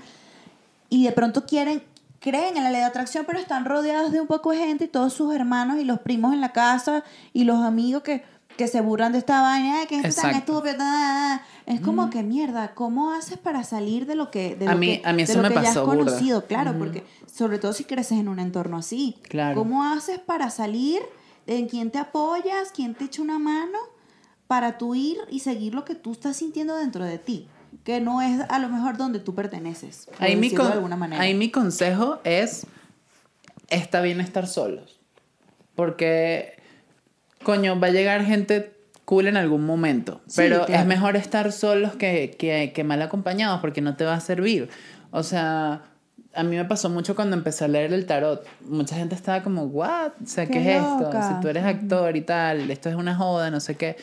[0.89, 1.84] Y de pronto quieren,
[2.26, 4.88] creen en la ley de atracción, pero están rodeados de un poco de gente y
[4.88, 8.24] todos sus hermanos y los primos en la casa y los amigos que,
[8.58, 10.38] que se burlan de esta vaina, "Ay, que es tan Exacto.
[10.40, 10.74] estúpido.
[10.78, 11.72] ta, ta, ta".
[11.72, 15.00] Es como que mierda, ¿cómo haces para salir de lo que, de A lo mí-
[15.02, 16.06] que, a mí de eso lo me que ya has pasó burda.
[16.06, 16.46] conocido?
[16.48, 19.18] Claro, porque sobre todo si creces en un entorno así.
[19.30, 19.56] Claro.
[19.56, 21.02] ¿Cómo haces para salir?
[21.48, 22.72] ¿En quién te apoyas?
[22.74, 23.78] ¿Quién te echa una mano?
[24.48, 27.48] Para tú ir y seguir lo que tú estás sintiendo dentro de ti.
[27.86, 30.10] Que no es a lo mejor donde tú perteneces.
[30.19, 31.21] Ahí mi, decirlo con- de alguna manera.
[31.21, 32.65] ahí mi consejo es,
[33.69, 35.00] está bien estar solos.
[35.76, 36.58] Porque,
[37.43, 38.74] coño, va a llegar gente
[39.06, 40.21] cool en algún momento.
[40.28, 40.82] Sí, pero claro.
[40.82, 44.69] es mejor estar solos que, que, que mal acompañados porque no te va a servir.
[45.12, 45.84] O sea,
[46.34, 48.45] a mí me pasó mucho cuando empecé a leer el tarot.
[48.62, 50.12] Mucha gente estaba como, ¿what?
[50.24, 51.12] O sea, ¿qué, Qué es esto?
[51.12, 53.95] Si tú eres actor y tal, esto es una joda, no sé qué.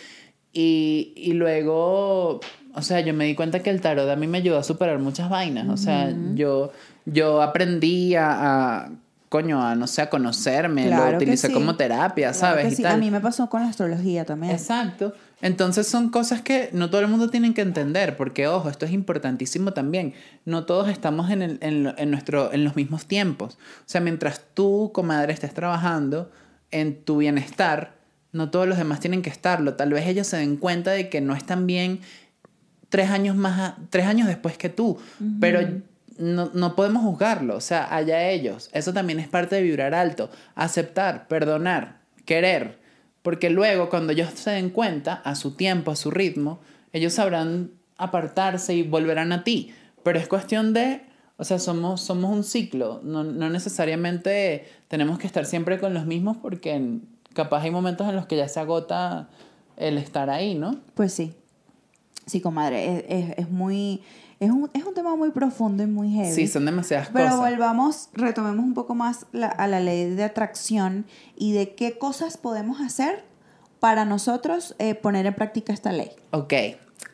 [0.52, 2.40] Y, y luego,
[2.74, 4.98] o sea, yo me di cuenta que el tarot a mí me ayudó a superar
[4.98, 5.68] muchas vainas.
[5.68, 6.72] O sea, yo,
[7.06, 8.90] yo aprendí a, a,
[9.30, 11.52] coño, a, no sé, a conocerme, Claro lo utilicé sí.
[11.54, 12.72] como terapia, Claro ¿sabes?
[12.74, 12.82] Y sí.
[12.82, 12.92] tal.
[12.94, 14.52] A mí me pasó con la astrología también.
[14.52, 15.14] Exacto.
[15.40, 18.92] Entonces son cosas que no todo el mundo tiene que entender, porque ojo, esto es
[18.92, 20.14] importantísimo también.
[20.44, 23.54] No todos estamos en, el- en, en nuestro, en los mismos tiempos.
[23.54, 26.30] O sea, mientras tú, comadre, estés trabajando
[26.70, 27.94] en tu bienestar,
[28.32, 29.74] no todos los demás tienen que estarlo.
[29.74, 32.00] Tal vez ellos se den cuenta de que no están bien
[32.88, 34.98] tres años más, a- tres años después que tú,
[35.40, 35.60] pero
[36.18, 38.68] no, no podemos juzgarlo, o sea, allá ellos.
[38.72, 42.78] Eso también es parte de vibrar alto, aceptar, perdonar, querer,
[43.22, 46.60] porque luego cuando ellos se den cuenta, a su tiempo, a su ritmo,
[46.92, 51.02] ellos sabrán apartarse y volverán a ti, pero es cuestión de,
[51.38, 56.04] o sea, somos, somos un ciclo, no, no necesariamente tenemos que estar siempre con los
[56.06, 56.98] mismos porque
[57.32, 59.28] capaz hay momentos en los que ya se agota
[59.76, 60.76] el estar ahí, ¿no?
[60.94, 61.34] Pues sí.
[62.26, 62.98] Sí, comadre.
[62.98, 64.02] Es, es, es muy.
[64.38, 66.32] Es un, es un tema muy profundo y muy heavy.
[66.32, 67.40] Sí, son demasiadas Pero cosas.
[67.40, 72.36] volvamos, retomemos un poco más la- a la ley de atracción y de qué cosas
[72.38, 73.24] podemos hacer
[73.78, 76.10] para nosotros eh, poner en práctica esta ley.
[76.32, 76.52] Ok,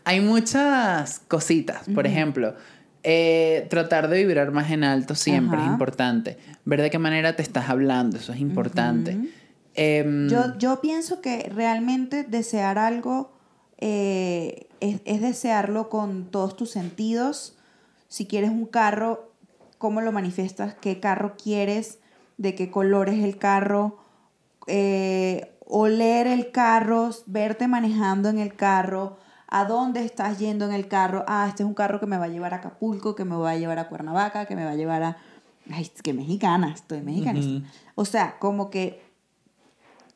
[0.05, 1.87] hay muchas cositas.
[1.95, 2.55] Por ejemplo,
[3.03, 6.39] eh, tratar de vibrar más en alto siempre es importante.
[6.65, 9.19] Ver de qué manera te estás hablando, eso es importante.
[9.79, 13.31] Em, Yo, yo pienso que realmente desear algo
[13.79, 17.57] eh, es, es desearlo con todos tus sentidos.
[18.09, 19.33] Si quieres un carro,
[19.79, 20.75] ¿cómo lo manifiestas?
[20.75, 21.99] ¿Qué carro quieres?
[22.37, 23.99] ¿De qué color es el carro?
[24.67, 29.19] Eh, oler el carro, verte manejando en el carro,
[29.51, 31.25] ¿A dónde estás yendo en el carro?
[31.27, 33.53] Ah, este es un carro que me va a llevar a Acapulco, que me va
[33.53, 35.17] a llevar a Cuernavaca, que me va a llevar a...
[35.71, 37.41] Ay, que mexicana, estoy mexicana.
[37.95, 39.03] O sea, como que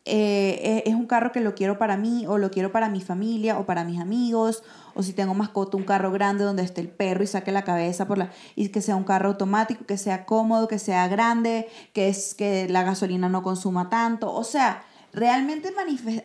[0.04, 3.58] eh, es un carro que lo quiero para mí o lo quiero para mi familia
[3.58, 7.22] o para mis amigos o si tengo mascota un carro grande donde esté el perro
[7.22, 10.66] y saque la cabeza por la y que sea un carro automático que sea cómodo
[10.66, 14.32] que sea grande que es que la gasolina no consuma tanto.
[14.32, 15.72] O sea realmente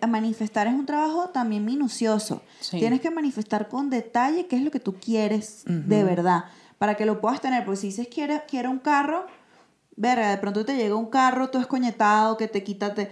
[0.07, 2.41] manifestar es un trabajo también minucioso.
[2.71, 6.45] Tienes que manifestar con detalle qué es lo que tú quieres de verdad
[6.79, 7.63] para que lo puedas tener.
[7.63, 9.27] Porque si dices quiero, quiero un carro
[9.97, 13.09] verga, de pronto te llega un carro todo escoñetado que te quita, te,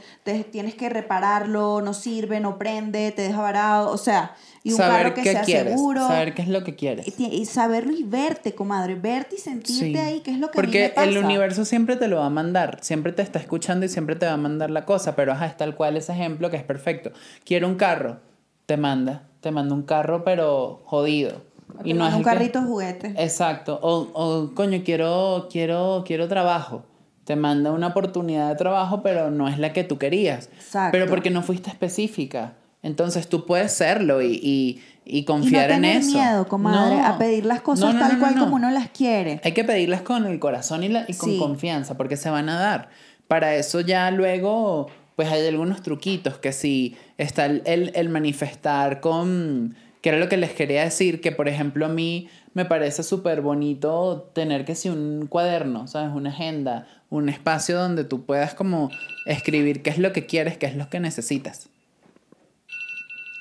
[0.51, 4.97] tienes que repararlo, no sirve, no prende, te deja varado, o sea, y un saber
[4.97, 6.07] carro que qué sea quieres, seguro.
[6.07, 7.07] Saber qué es lo que quieres.
[7.19, 10.81] Y, saberlo y verte, comadre, verte y sentirte ahí, qué es lo que Porque a
[10.81, 11.09] mí me pasa.
[11.09, 14.27] el universo siempre te lo va a mandar, siempre te está escuchando y siempre te
[14.27, 17.11] va a mandar la cosa, pero ajá, es tal cual ese ejemplo que es perfecto.
[17.43, 18.19] Quiero un carro,
[18.67, 21.41] te manda, te manda un carro pero jodido.
[21.83, 23.13] Y no es un carrito juguete.
[23.17, 23.79] Exacto.
[23.81, 26.83] O, o, coño, quiero, quiero, quiero trabajo.
[27.23, 30.49] Te manda una oportunidad de trabajo, pero no es la que tú querías.
[30.53, 30.91] Exacto.
[30.91, 32.53] Pero porque no fuiste específica.
[32.83, 36.11] Entonces tú puedes serlo y, y, y confiar y no en eso.
[36.11, 39.41] miedo, comadre, a pedir las cosas tal cual como uno las quiere.
[39.43, 42.59] Hay que pedirlas con el corazón y, la, y con confianza, porque se van a
[42.59, 42.89] dar.
[43.27, 44.85] Para eso ya luego,
[45.15, 49.75] pues hay algunos truquitos, que si está el, el, el manifestar con
[50.05, 53.41] que era lo que les quería decir, que por ejemplo a mí me parece súper
[53.41, 56.13] bonito tener que si un cuaderno, ¿sabes?
[56.13, 58.91] Una agenda, un espacio donde tú puedas como
[59.25, 61.69] escribir qué es lo que quieres, qué es lo que necesitas.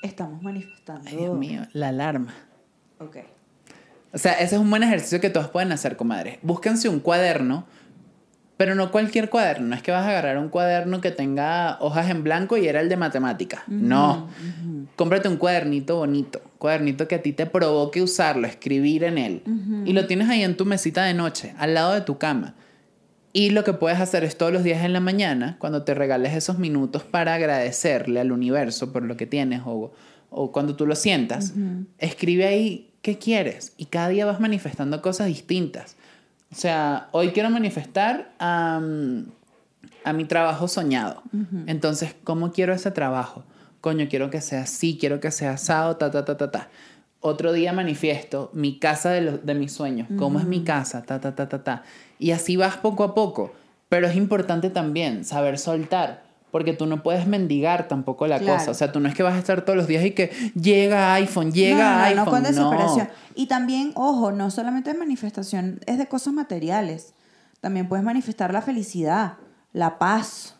[0.00, 1.02] Estamos manifestando.
[1.06, 2.34] Ay, Dios mío, la alarma.
[2.98, 3.18] Ok.
[4.14, 6.38] O sea, ese es un buen ejercicio que todos pueden hacer, comadre.
[6.40, 7.66] Búsquense un cuaderno,
[8.56, 9.68] pero no cualquier cuaderno.
[9.68, 12.80] No es que vas a agarrar un cuaderno que tenga hojas en blanco y era
[12.80, 13.64] el de matemática.
[13.68, 14.28] no.
[14.96, 16.40] Cómprate un cuadernito bonito.
[16.58, 19.42] Cuadernito que a ti te provoque usarlo, escribir en él.
[19.84, 22.54] Y lo tienes ahí en tu mesita de noche, al lado de tu cama.
[23.32, 26.34] Y lo que puedes hacer es todos los días en la mañana, cuando te regales
[26.34, 29.92] esos minutos para agradecerle al universo por lo que tienes o,
[30.30, 31.52] o cuando tú lo sientas,
[31.98, 35.96] escribe ahí qué quieres y cada día vas manifestando cosas distintas.
[36.54, 38.80] O sea, hoy quiero manifestar a,
[40.04, 41.24] a mi trabajo soñado.
[41.66, 43.42] Entonces, ¿cómo quiero ese trabajo?
[43.80, 46.68] Coño, quiero que sea así, quiero que sea asado, ta, ta, ta, ta, ta.
[47.18, 50.06] Otro día manifiesto mi casa de, los, de mis sueños.
[50.16, 51.02] ¿Cómo es mi casa?
[51.02, 51.82] Ta, ta, ta, ta, ta.
[52.20, 53.52] Y así vas poco a poco.
[53.88, 56.22] Pero es importante también saber soltar.
[56.54, 58.70] Porque tú no puedes mendigar tampoco la cosa.
[58.70, 61.12] O sea, tú no es que vas a estar todos los días y que llega
[61.14, 62.24] iPhone, llega no, no, iPhone.
[62.26, 63.08] No, con desesperación.
[63.34, 67.12] Y también, ojo, no solamente es manifestación, es de cosas materiales.
[67.60, 69.32] También puedes manifestar la felicidad,
[69.72, 70.54] la paz,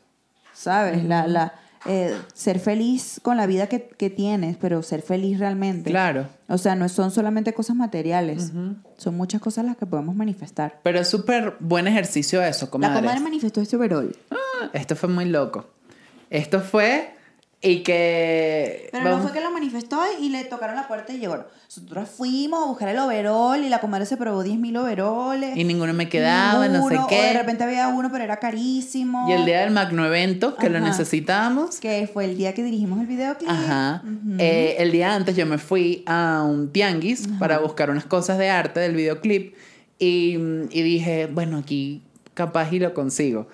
[0.53, 1.05] ¿sabes?
[1.05, 1.55] la, la,
[1.87, 5.91] eh, ser feliz con la vida que, que, tienes, pero ser feliz realmente.
[5.91, 6.27] Claro.
[6.49, 8.51] O sea, no son solamente cosas materiales,
[8.97, 10.81] son muchas cosas las que podemos manifestar.
[10.83, 12.95] Pero es súper buen ejercicio eso, comadre.
[12.97, 14.17] La comadre manifestó este overall.
[14.33, 15.67] Ah, esto fue muy loco.
[16.35, 17.15] Esto fue
[17.63, 18.89] y que...
[18.91, 21.37] Pero no fue que lo manifestó y le tocaron la puerta y llegó.
[21.37, 25.57] Nosotros fuimos a buscar el overall y la comadre se probó 10.000 overoles.
[25.57, 27.21] Y ninguno me quedaba, no sé qué.
[27.21, 29.31] O de repente había uno, pero era carísimo.
[29.31, 31.79] Y el día del Magno Evento, que lo necesitábamos.
[31.79, 33.49] Que fue el día que dirigimos el videoclip.
[33.49, 34.03] Ajá.
[34.39, 38.51] eh, el día antes yo me fui a un tianguis para buscar unas cosas de
[38.51, 39.55] arte del videoclip.
[40.01, 40.37] Y,
[40.71, 42.03] y dije, bueno, aquí
[42.35, 43.47] capaz y lo consigo.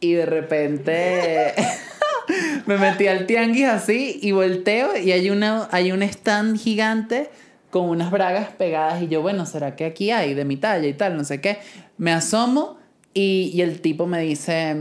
[0.00, 1.54] Y de repente...
[2.66, 7.30] me metí al tianguis así y volteo y hay, una, hay un stand gigante
[7.70, 10.94] con unas bragas pegadas y yo, bueno, ¿será que aquí hay de mi talla y
[10.94, 11.16] tal?
[11.16, 11.58] No sé qué.
[11.98, 12.78] Me asomo
[13.12, 14.76] y, y el tipo me dice,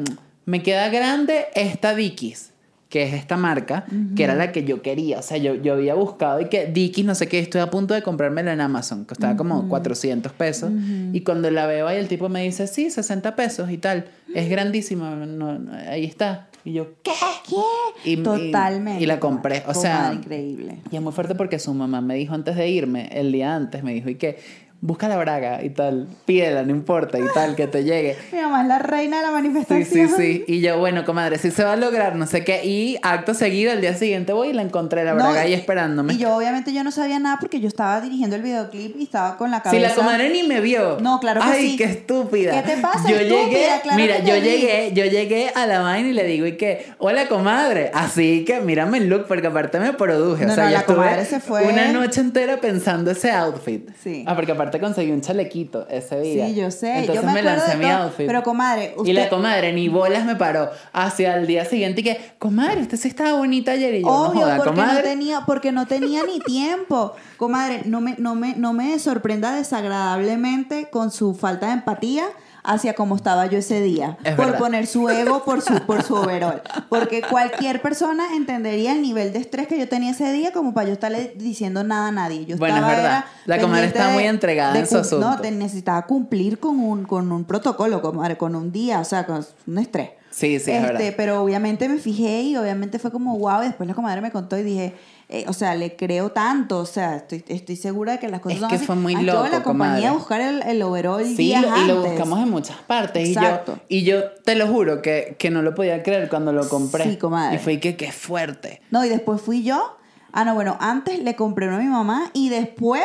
[0.46, 2.54] me queda grande esta Dickies
[2.96, 3.84] que es esta marca,
[4.16, 5.20] que era la que yo quería.
[5.20, 7.94] O sea, yo, yo había buscado y que Dickies, no sé qué, estoy a punto
[7.94, 9.04] de comprármela en Amazon.
[9.04, 10.72] Costaba como 400 pesos.
[11.12, 14.06] Y cuando la veo ahí, el tipo me dice, sí, 60 pesos y tal.
[14.34, 15.14] Es grandísima.
[15.14, 16.48] No, no, ahí está.
[16.66, 17.12] Y yo, ¿qué?
[17.48, 18.12] ¿Qué?
[18.12, 19.00] Y, Totalmente.
[19.00, 19.64] Y, y la compré.
[19.68, 20.80] O sea, increíble.
[20.92, 23.84] Y es muy fuerte porque su mamá me dijo antes de irme, el día antes,
[23.84, 24.40] me dijo, ¿y qué?
[24.86, 28.16] Busca la braga y tal, pídela, no importa y tal, que te llegue.
[28.32, 29.86] Mi mamá es la reina de la manifestación.
[29.86, 30.46] Sí, sí, sí.
[30.48, 32.64] Y yo, bueno, comadre, sí se va a lograr, no sé qué.
[32.64, 36.14] Y acto seguido, el día siguiente voy y la encontré la braga no, ahí esperándome.
[36.14, 39.38] Y yo, obviamente, yo no sabía nada porque yo estaba dirigiendo el videoclip y estaba
[39.38, 39.76] con la cabeza.
[39.76, 41.00] Si la comadre ni me vio.
[41.02, 41.78] No, claro que Ay, sí.
[41.78, 42.62] qué estúpida.
[42.62, 43.10] ¿Qué te pasa?
[43.10, 43.46] Yo estúpida?
[43.46, 44.42] llegué, claro mira, yo vi.
[44.42, 47.90] llegué, yo llegué a la vaina y le digo, y que, hola comadre.
[47.94, 50.46] Así que mírame el look, porque aparte me produje.
[50.46, 51.64] No, o sea, no, yo la estuve comadre se fue.
[51.64, 53.90] una noche entera pensando ese outfit.
[54.04, 54.24] Sí.
[54.28, 56.48] Ah, porque aparte te conseguí un chalequito ese día.
[56.48, 57.00] Sí, yo sé.
[57.00, 58.28] Entonces yo me, me, lancé mi outfit.
[58.28, 62.04] Pero comadre, usted Y la comadre ni bolas me paró hacia el día siguiente y
[62.04, 64.96] que, comadre, usted sí estaba bonita ayer y yo, Obvio, no joda, porque comadre.
[64.96, 67.14] no tenía, porque no tenía ni tiempo.
[67.38, 72.26] Comadre, no me, no me, no me sorprenda desagradablemente con su falta de empatía
[72.66, 74.18] hacia cómo estaba yo ese día.
[74.24, 74.60] Es por verdad.
[74.60, 76.62] poner su ego por su, por su overall.
[76.90, 80.88] Porque cualquier persona entendería el nivel de estrés que yo tenía ese día como para
[80.88, 82.46] yo estarle diciendo nada a nadie.
[82.46, 83.18] Yo Bueno, es estaba, verdad.
[83.18, 85.30] era La comadre estaba de- muy entregada de en su asunto.
[85.30, 89.26] No, te necesitaba cumplir con un, con un protocolo, comadre, con un día, o sea,
[89.26, 90.10] con un estrés.
[90.32, 91.14] Sí, sí, es Este, verdad.
[91.16, 93.62] pero obviamente me fijé y obviamente fue como wow.
[93.62, 94.94] Y después la comadre me contó y dije,
[95.30, 96.80] eh, o sea, le creo tanto.
[96.80, 98.86] O sea, estoy, estoy segura de que las cosas Es son que así.
[98.86, 101.78] fue muy Ah, Yo la loco, acompañé a buscar el, el overall Sí, días lo-
[101.78, 103.28] y lo buscamos en muchas partes.
[103.30, 103.80] Exacto.
[103.88, 106.68] Y yo, y yo te lo juro que, que no lo podía creer cuando lo
[106.70, 107.04] compré.
[107.06, 107.56] Sí, comadre.
[107.56, 108.82] Y fue que qué fuerte.
[108.92, 109.98] No, y después fui yo.
[110.32, 113.04] Ah, no, bueno, antes le compré uno a mi mamá y después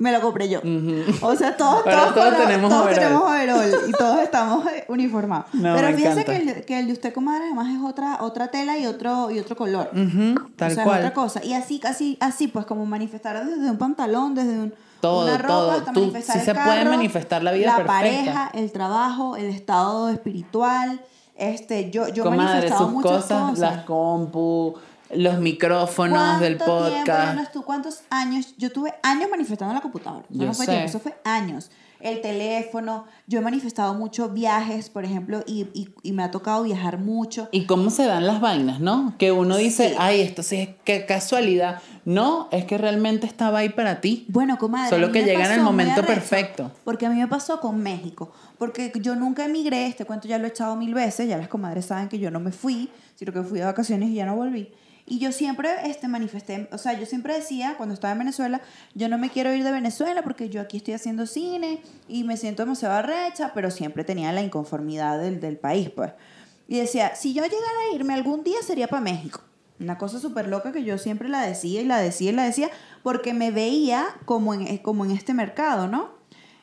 [0.00, 0.60] me lo compré yo.
[1.22, 2.98] O sea, todos, todos, todos tenemos todos overall.
[3.00, 5.46] tenemos overall y todos estamos eh, uniformados.
[5.52, 6.24] No, Pero encanta.
[6.24, 9.30] que el, de- que el de usted, comadre, además es otra, otra tela y otro,
[9.30, 9.90] y otro color.
[10.56, 11.00] Tal o sea, cual.
[11.00, 11.44] es otra cosa.
[11.44, 15.48] Y así, así, así, pues como manifestar desde un pantalón, desde un, Todo, una ropa,
[15.48, 15.70] todo.
[15.72, 17.92] hasta Tú- manifestar sí el se puede carro, manifestar la vida La perfecta.
[17.94, 21.00] pareja, el trabajo, el estado espiritual.
[21.36, 23.58] Este, yo, yo he manifestado sus muchas cosas, cosas.
[23.76, 24.74] las compu,
[25.14, 27.32] los micrófonos del ¿Cuánto tiempo podcast.
[27.34, 27.62] llevas tú?
[27.62, 28.54] ¿Cuántos años?
[28.58, 30.24] Yo tuve años manifestando en la computadora.
[30.28, 30.72] Yo no fue sé.
[30.72, 31.70] tiempo, eso fue años.
[32.00, 36.62] El teléfono, yo he manifestado mucho viajes, por ejemplo, y, y, y me ha tocado
[36.62, 37.50] viajar mucho.
[37.52, 39.14] Y cómo se dan las vainas, ¿no?
[39.18, 39.94] Que uno dice, Sí.
[39.98, 41.82] ay, esto sí es que casualidad.
[42.06, 44.24] No, es que realmente estaba ahí para ti.
[44.28, 44.88] Bueno, comadre.
[44.88, 46.70] Solo que llega en el momento perfecto.
[46.84, 48.32] Porque a mí me pasó con México.
[48.56, 51.84] Porque yo nunca emigré, este cuento ya lo he echado mil veces, ya las comadres
[51.84, 54.72] saben que yo no me fui, sino que fui de vacaciones y ya no volví.
[55.10, 58.60] Y yo siempre este, manifesté, o sea, yo siempre decía, cuando estaba en Venezuela,
[58.94, 62.36] yo no me quiero ir de Venezuela porque yo aquí estoy haciendo cine y me
[62.36, 66.12] siento demasiado arrecha, pero siempre tenía la inconformidad del, del país, pues.
[66.68, 67.58] Y decía, si yo llegara
[67.90, 69.40] a irme algún día sería para México.
[69.80, 72.70] Una cosa súper loca que yo siempre la decía y la decía y la decía
[73.02, 76.10] porque me veía como en, como en este mercado, ¿no?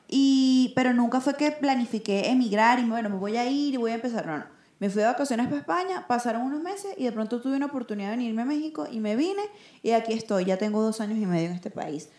[0.07, 3.91] Y, pero nunca fue que planifiqué emigrar y bueno, me voy a ir y voy
[3.91, 4.25] a empezar.
[4.25, 4.56] No, no.
[4.79, 8.11] Me fui de vacaciones para España, pasaron unos meses y de pronto tuve una oportunidad
[8.11, 9.41] de venirme a México y me vine
[9.81, 10.45] y aquí estoy.
[10.45, 12.09] Ya tengo dos años y medio en este país.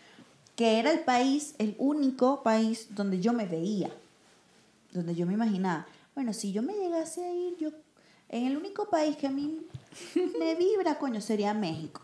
[0.55, 3.89] Que era el país, el único país donde yo me veía,
[4.91, 5.87] donde yo me imaginaba.
[6.15, 7.69] Bueno, si yo me llegase a ir, yo
[8.27, 9.65] en el único país que a mí
[10.39, 12.01] me vibra, coño, sería México.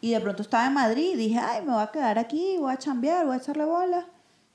[0.00, 2.72] Y de pronto estaba en Madrid y dije, ay, me voy a quedar aquí, voy
[2.72, 4.04] a chambear, voy a echarle bola.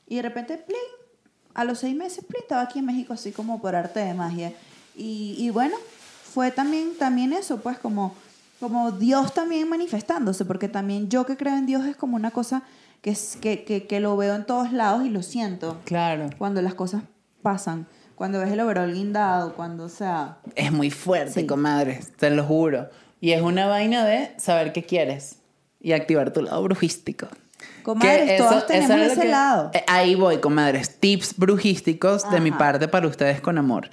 [0.07, 0.77] Y de repente, plin,
[1.53, 4.53] a los seis meses, plin, estaba aquí en México así como por arte de magia.
[4.97, 5.75] Y, y bueno,
[6.33, 8.15] fue también, también eso, pues como,
[8.59, 12.63] como Dios también manifestándose, porque también yo que creo en Dios es como una cosa
[13.01, 16.29] que, es, que, que, que lo veo en todos lados y lo siento Claro.
[16.37, 17.03] cuando las cosas
[17.43, 17.85] pasan,
[18.15, 21.45] cuando ves el overall guindado, cuando, o sea, Es muy fuerte, Sí.
[21.45, 22.89] comadre, te lo juro.
[23.21, 25.37] Y es una vaina de saber qué quieres
[25.79, 27.27] y activar tu lado brujístico.
[27.83, 29.71] Comadres, eso- tenemos eso es ese que- lado.
[29.73, 30.99] eh, Ahí voy, comadres.
[30.99, 32.57] Tips brujísticos de mi Ajá.
[32.57, 33.89] parte para ustedes con amor.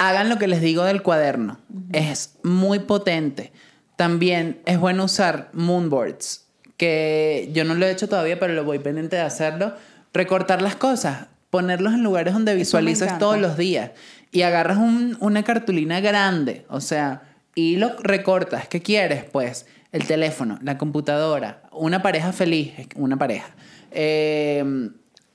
[0.00, 1.58] Hagan lo que les digo del cuaderno.
[1.92, 3.52] Es muy potente.
[3.96, 6.46] También es bueno usar moonboards,
[6.78, 9.74] que yo no lo he hecho todavía, pero lo voy pendiente de hacerlo.
[10.14, 13.90] Recortar las cosas, ponerlos en lugares donde visualices todos los días.
[14.32, 17.20] Y agarras un- una cartulina grande, o sea,
[17.54, 18.68] y lo recortas.
[18.68, 19.24] ¿Qué quieres?
[19.24, 23.50] Pues el teléfono, la computadora, una pareja feliz, una pareja.
[23.90, 24.64] Eh,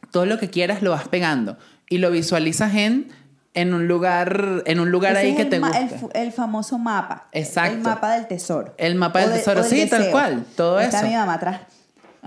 [0.10, 1.58] todo lo que quieras lo vas pegando
[1.88, 3.10] y lo visualizas en,
[3.56, 5.80] en un lugar, en un lugar ese ahí es que el te guste.
[6.14, 7.28] el, el famoso mapa.
[7.32, 7.74] Exacto.
[7.78, 8.74] El mapa del tesoro.
[8.78, 10.12] El mapa del de- tesoro, del sí, tal deseo.
[10.12, 11.08] cual, todo Está eso.
[11.08, 11.62] mi mamá atrás.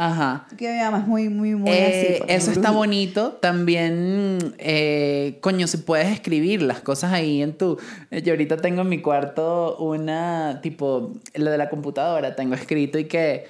[0.00, 0.46] Ajá.
[0.56, 2.32] Que mi mamá es muy, muy, muy Eh, así.
[2.32, 3.32] eso está bonito.
[3.32, 7.78] También, eh, coño, si puedes escribir las cosas ahí en tu...
[8.10, 13.06] Yo ahorita tengo en mi cuarto una, tipo, lo de la computadora, tengo escrito y
[13.06, 13.46] que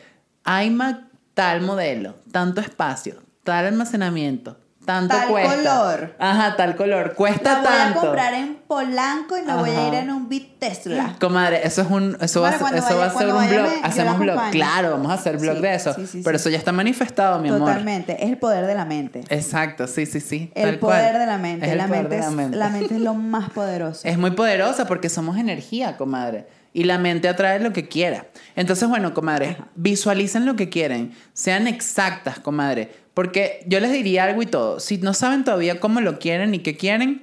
[0.47, 1.01] iMac
[1.35, 4.57] tal modelo, tanto espacio, tal almacenamiento,
[4.89, 5.55] tanto Tal cuesta.
[5.57, 6.14] color.
[6.18, 7.12] Ajá, tal color.
[7.14, 7.99] Cuesta La voy tanto.
[7.99, 11.14] a comprar en Polanco y me voy a ir en un Bit Tesla.
[11.20, 13.68] Comadre, eso es un, eso va, eso va vaya- a ser un vaya blog.
[13.70, 14.41] me- la Hacemos blog.
[14.51, 15.93] Claro, vamos a hacer blog Sí, de eso.
[15.95, 17.68] sí, sí, Pero eso ya está manifestado, mi amor.
[17.68, 18.24] Totalmente.
[18.24, 19.24] Es el poder de la mente.
[19.28, 20.51] Exacto, sí, sí, sí.
[20.55, 21.20] El tal poder cual.
[21.20, 21.66] de la mente.
[21.66, 22.57] Es el la, poder mente de es, la mente.
[22.57, 24.01] la mente es lo más poderoso.
[24.09, 26.47] Es muy poderosa porque somos energía, comadre.
[26.79, 28.29] Y la mente atrae lo que quiera.
[28.55, 31.12] Entonces, bueno, comadre, visualicen lo que quieren.
[31.33, 32.89] Sean exactas, comadre.
[33.14, 34.79] Porque yo les diría algo y todo.
[34.79, 37.22] Si no saben todavía cómo lo quieren y qué quieren,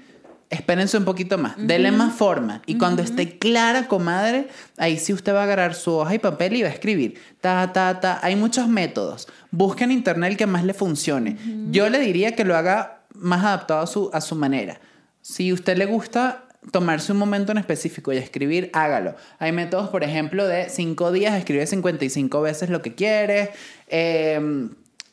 [0.49, 2.64] espérense un poquito más, denle más forma.
[2.66, 6.58] Y cuando esté clara, comadre, ahí sí usted va a agarrar su hoja y papel
[6.58, 7.18] y va a escribir.
[7.39, 8.20] Ta, ta, ta.
[8.24, 9.30] Hay muchos métodos.
[9.51, 11.38] Busque en internet el que más le funcione.
[11.72, 14.82] Yo le diría que lo haga más adaptado a su, a su manera.
[15.22, 19.16] Si usted le gusta tomarse un momento en específico y escribir, hágalo.
[19.39, 23.49] Hay métodos, por ejemplo, de cinco días, escribe 55 veces lo que quieres.
[23.88, 24.70] Eh,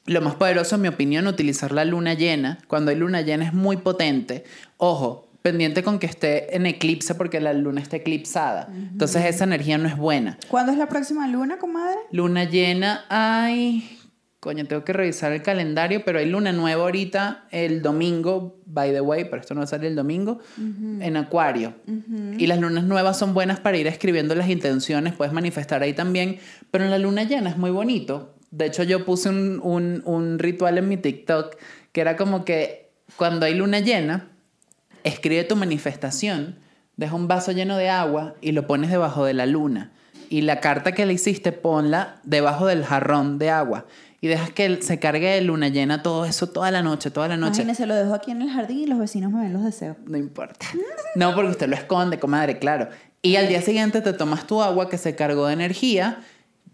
[0.06, 2.58] lo más poderoso, en mi opinión, utilizar la luna llena.
[2.66, 4.44] Cuando hay luna llena es muy potente.
[4.76, 8.68] Ojo, pendiente con que esté en eclipse porque la luna está eclipsada.
[8.72, 10.38] Entonces esa energía no es buena.
[10.48, 11.98] ¿Cuándo es la próxima luna, comadre?
[12.10, 13.98] Luna llena, ay,
[14.42, 19.00] coño, tengo que revisar el calendario, pero hay luna nueva ahorita el domingo, by the
[19.00, 21.74] way, pero esto no sale el domingo, en Acuario.
[22.38, 26.40] Y las lunas nuevas son buenas para ir escribiendo las intenciones, puedes manifestar ahí también,
[26.72, 28.34] pero en la luna llena es muy bonito.
[28.50, 31.54] De hecho, yo puse un, un, un ritual en mi TikTok
[31.92, 34.28] que era como que cuando hay luna llena,
[35.04, 36.56] escribe tu manifestación,
[36.96, 39.92] deja un vaso lleno de agua y lo pones debajo de la luna.
[40.30, 43.86] Y la carta que le hiciste, ponla debajo del jarrón de agua.
[44.22, 47.36] Y dejas que se cargue de luna llena todo eso toda la noche, toda la
[47.36, 47.62] noche.
[47.62, 49.96] Imagínese, lo dejo aquí en el jardín y los vecinos me ven los deseos.
[50.06, 50.64] No importa.
[51.16, 52.88] No, porque usted lo esconde, comadre, claro.
[53.20, 56.20] Y al día siguiente te tomas tu agua que se cargó de energía,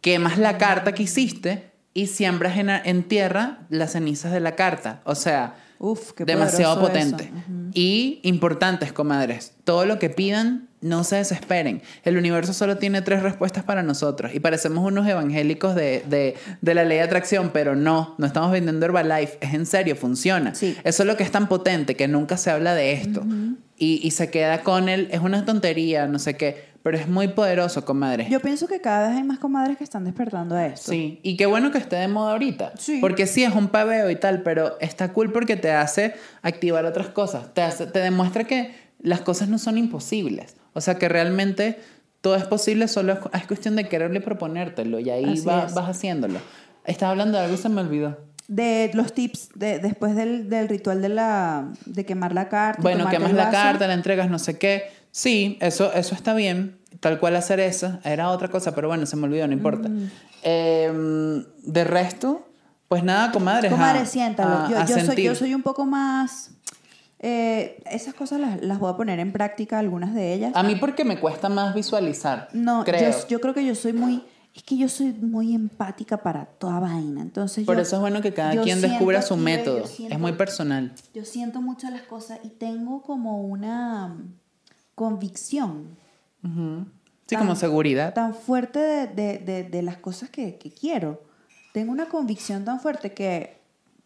[0.03, 5.01] quemas la carta que hiciste y siembras en, en tierra las cenizas de la carta.
[5.05, 7.33] O sea, Uf, demasiado potente.
[7.73, 11.83] Y importantes, comadres, todo lo que pidan, no se desesperen.
[12.05, 14.33] El universo solo tiene tres respuestas para nosotros.
[14.35, 18.53] Y parecemos unos evangélicos de, de- de la ley de atracción, pero no, no estamos
[18.53, 19.39] vendiendo Herbalife.
[19.41, 20.55] Es en serio, funciona.
[20.55, 20.77] Sí.
[20.85, 23.25] Eso es lo que es tan potente, que nunca se habla de esto.
[23.77, 27.29] y, y se queda con él, es una tontería, no sé qué, pero es muy
[27.29, 28.27] poderoso, comadre.
[28.31, 30.91] Yo pienso que cada vez hay más comadres que están despertando a esto.
[30.93, 32.73] Sí, y qué bueno que esté de moda ahorita.
[32.79, 32.99] Sí.
[33.01, 37.09] Porque sí, es un paveo y tal, pero está cool porque te hace activar otras
[37.09, 37.53] cosas.
[37.55, 40.57] Te, hace- te demuestra que las cosas no son imposibles.
[40.75, 41.81] O sea, que realmente
[42.21, 44.99] todo es posible, solo es, es cuestión de quererlo y proponértelo.
[45.01, 46.39] Y ahí va- vas haciéndolo.
[46.85, 48.19] Estaba hablando de algo y se me olvidó.
[48.49, 52.81] De los tips de, después del, del ritual de, la, de quemar la carta.
[52.83, 54.85] Bueno, quemas la carta, la entregas, no sé qué.
[55.11, 56.79] Sí, eso, eso está bien.
[57.01, 57.99] Tal cual hacer eso.
[58.05, 59.91] Era otra cosa, pero bueno, se me olvidó, no importa.
[60.43, 62.49] Eh, de resto,
[62.89, 63.71] pues nada, comadres.
[63.71, 64.51] Comadre, a- siéntalo.
[64.65, 66.53] a- yo, a yo soy, yo soy un poco más...
[67.21, 70.53] eh, esas cosas las, las voy a poner en práctica, algunas de ellas.
[70.55, 72.49] A mí porque me cuesta más visualizar.
[72.53, 73.11] No, creo.
[73.11, 74.23] Yo, yo creo que yo soy muy...
[74.55, 77.21] Es que yo soy muy empática para toda vaina.
[77.21, 79.87] Entonces Por yo- eso es bueno que cada quien descubra su método.
[79.87, 80.93] siento- Es muy personal.
[81.15, 84.35] Yo siento mucho las cosas y tengo como una mm,
[84.95, 85.97] convicción.
[86.43, 86.49] Sí,
[87.37, 88.15] Tan- como seguridad.
[88.15, 91.23] tan fuerte de, de- de- de las cosas que, que quiero.
[91.73, 93.59] Tengo una convicción tan fuerte que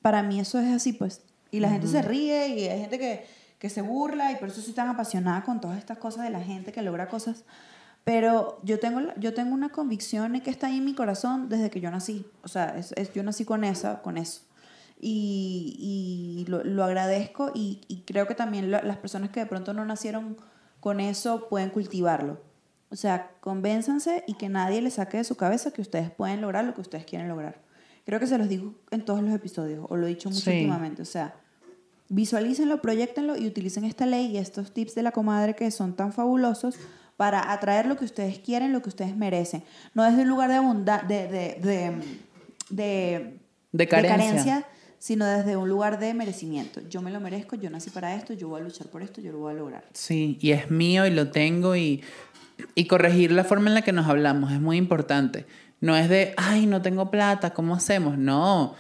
[0.03, 1.23] para mí eso es así, pues.
[1.53, 3.25] Y la gente se ríe y hay gente que,
[3.61, 6.41] que se burla y por eso soy tan apasionada con todas estas cosas de la
[6.41, 7.45] gente que logra cosas.
[8.05, 11.81] Pero yo tengo, yo tengo una convicción que está ahí en mi corazón desde que
[11.81, 12.27] yo nací.
[12.43, 14.41] O sea, es, es- yo nací con, esa, con eso.
[15.01, 15.77] Y,
[16.45, 19.75] y lo, lo agradezco y, y creo que también la- las personas que de pronto
[19.75, 20.37] no nacieron
[20.81, 22.41] con eso pueden cultivarlo.
[22.91, 26.65] O sea, convénzanse y que nadie les saque de su cabeza que ustedes pueden lograr
[26.65, 27.61] lo que ustedes quieren lograr.
[28.05, 30.51] Creo que se los digo en todos los episodios, o lo he dicho mucho Sí.
[30.51, 31.03] últimamente.
[31.03, 31.35] O sea,
[32.13, 36.13] visualícenlo, proyectenlo y utilicen esta ley y estos tips de la comadre que son tan
[36.13, 36.77] fabulosos
[37.17, 39.65] para atraer lo que ustedes quieren, lo que ustedes merecen.
[39.95, 41.93] No desde un lugar de abundancia, de, de, de,
[42.71, 43.41] de,
[43.73, 44.67] De carencia.
[44.99, 46.81] sino desde un lugar de merecimiento.
[46.89, 49.33] Yo me lo merezco, yo nací para esto, yo voy a luchar por esto, yo
[49.33, 49.85] lo voy a lograr.
[49.95, 52.03] Sí, y es mío y lo tengo y,
[52.75, 55.47] y corregir la forma en la que nos hablamos es muy importante.
[55.81, 58.19] No es de, ay, no tengo plata, ¿cómo hacemos?
[58.19, 58.75] No.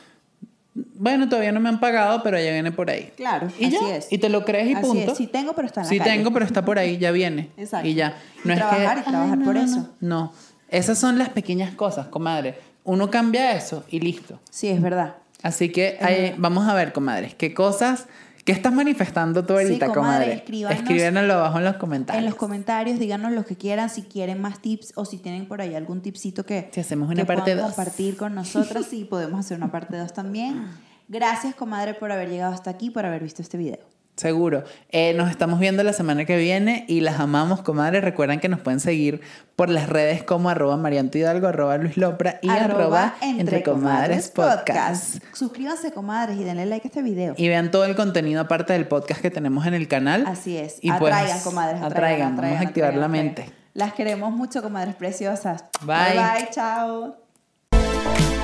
[0.75, 3.13] Bueno, todavía no me han pagado, pero ya viene por ahí.
[3.17, 4.11] Claro, Y así ya, es.
[4.13, 5.13] y te lo crees y Así punto.
[5.13, 5.19] es.
[5.19, 6.11] Sí tengo, pero está en la Sí calle.
[6.13, 7.51] tengo, pero está por ahí, ya viene.
[7.59, 7.87] Exacto.
[7.89, 8.17] Y ya.
[8.43, 9.77] Y No es trabajar que, y trabajar "Ay, por no, eso".
[10.01, 10.33] No, no.
[10.71, 12.59] Esas son las pequeñas cosas, comadre.
[12.85, 14.41] Uno cambia eso y listo.
[14.51, 15.17] Sí, es verdad.
[15.43, 18.07] Así que ahí- vamos a ver, comadres, qué cosas,
[18.45, 20.33] qué estás manifestando tú Sí, ahorita, comadre, comadre.
[20.35, 22.25] escríbanos Escríbanlo abajo en los comentarios.
[22.25, 25.61] En los comentarios díganos lo que quieran, si quieren más tips o si tienen por
[25.61, 27.75] ahí algún tipcito que, Si hacemos una que parte puedan dos.
[27.75, 30.67] compartir con nosotras y podemos hacer una parte 2 también.
[31.09, 33.79] Gracias, comadre, por haber llegado hasta aquí, por haber visto este video.
[34.17, 34.63] Seguro.
[34.91, 38.05] Eh, nos estamos viendo la semana que viene y las amamos, comadres.
[38.05, 39.23] Recuerden que nos pueden seguir
[39.57, 45.23] por las redes como arroba Marianto Hidalgo, arroba Luis Lopra y arroba, Entre Comadres Podcast.
[45.33, 47.35] Suscríbanse, comadres, y denle like a este video.
[47.39, 50.27] Y vean todo el contenido aparte del podcast que tenemos en el canal.
[50.27, 50.77] Así es.
[50.83, 51.83] Y pues, atraigan, comadres.
[51.83, 53.51] Atraigan, atraigan, vamos a activar la mente.
[53.73, 55.65] Las queremos mucho, comadres preciosas.
[55.81, 55.97] Bye.
[56.15, 58.42] Bye, bye, chao.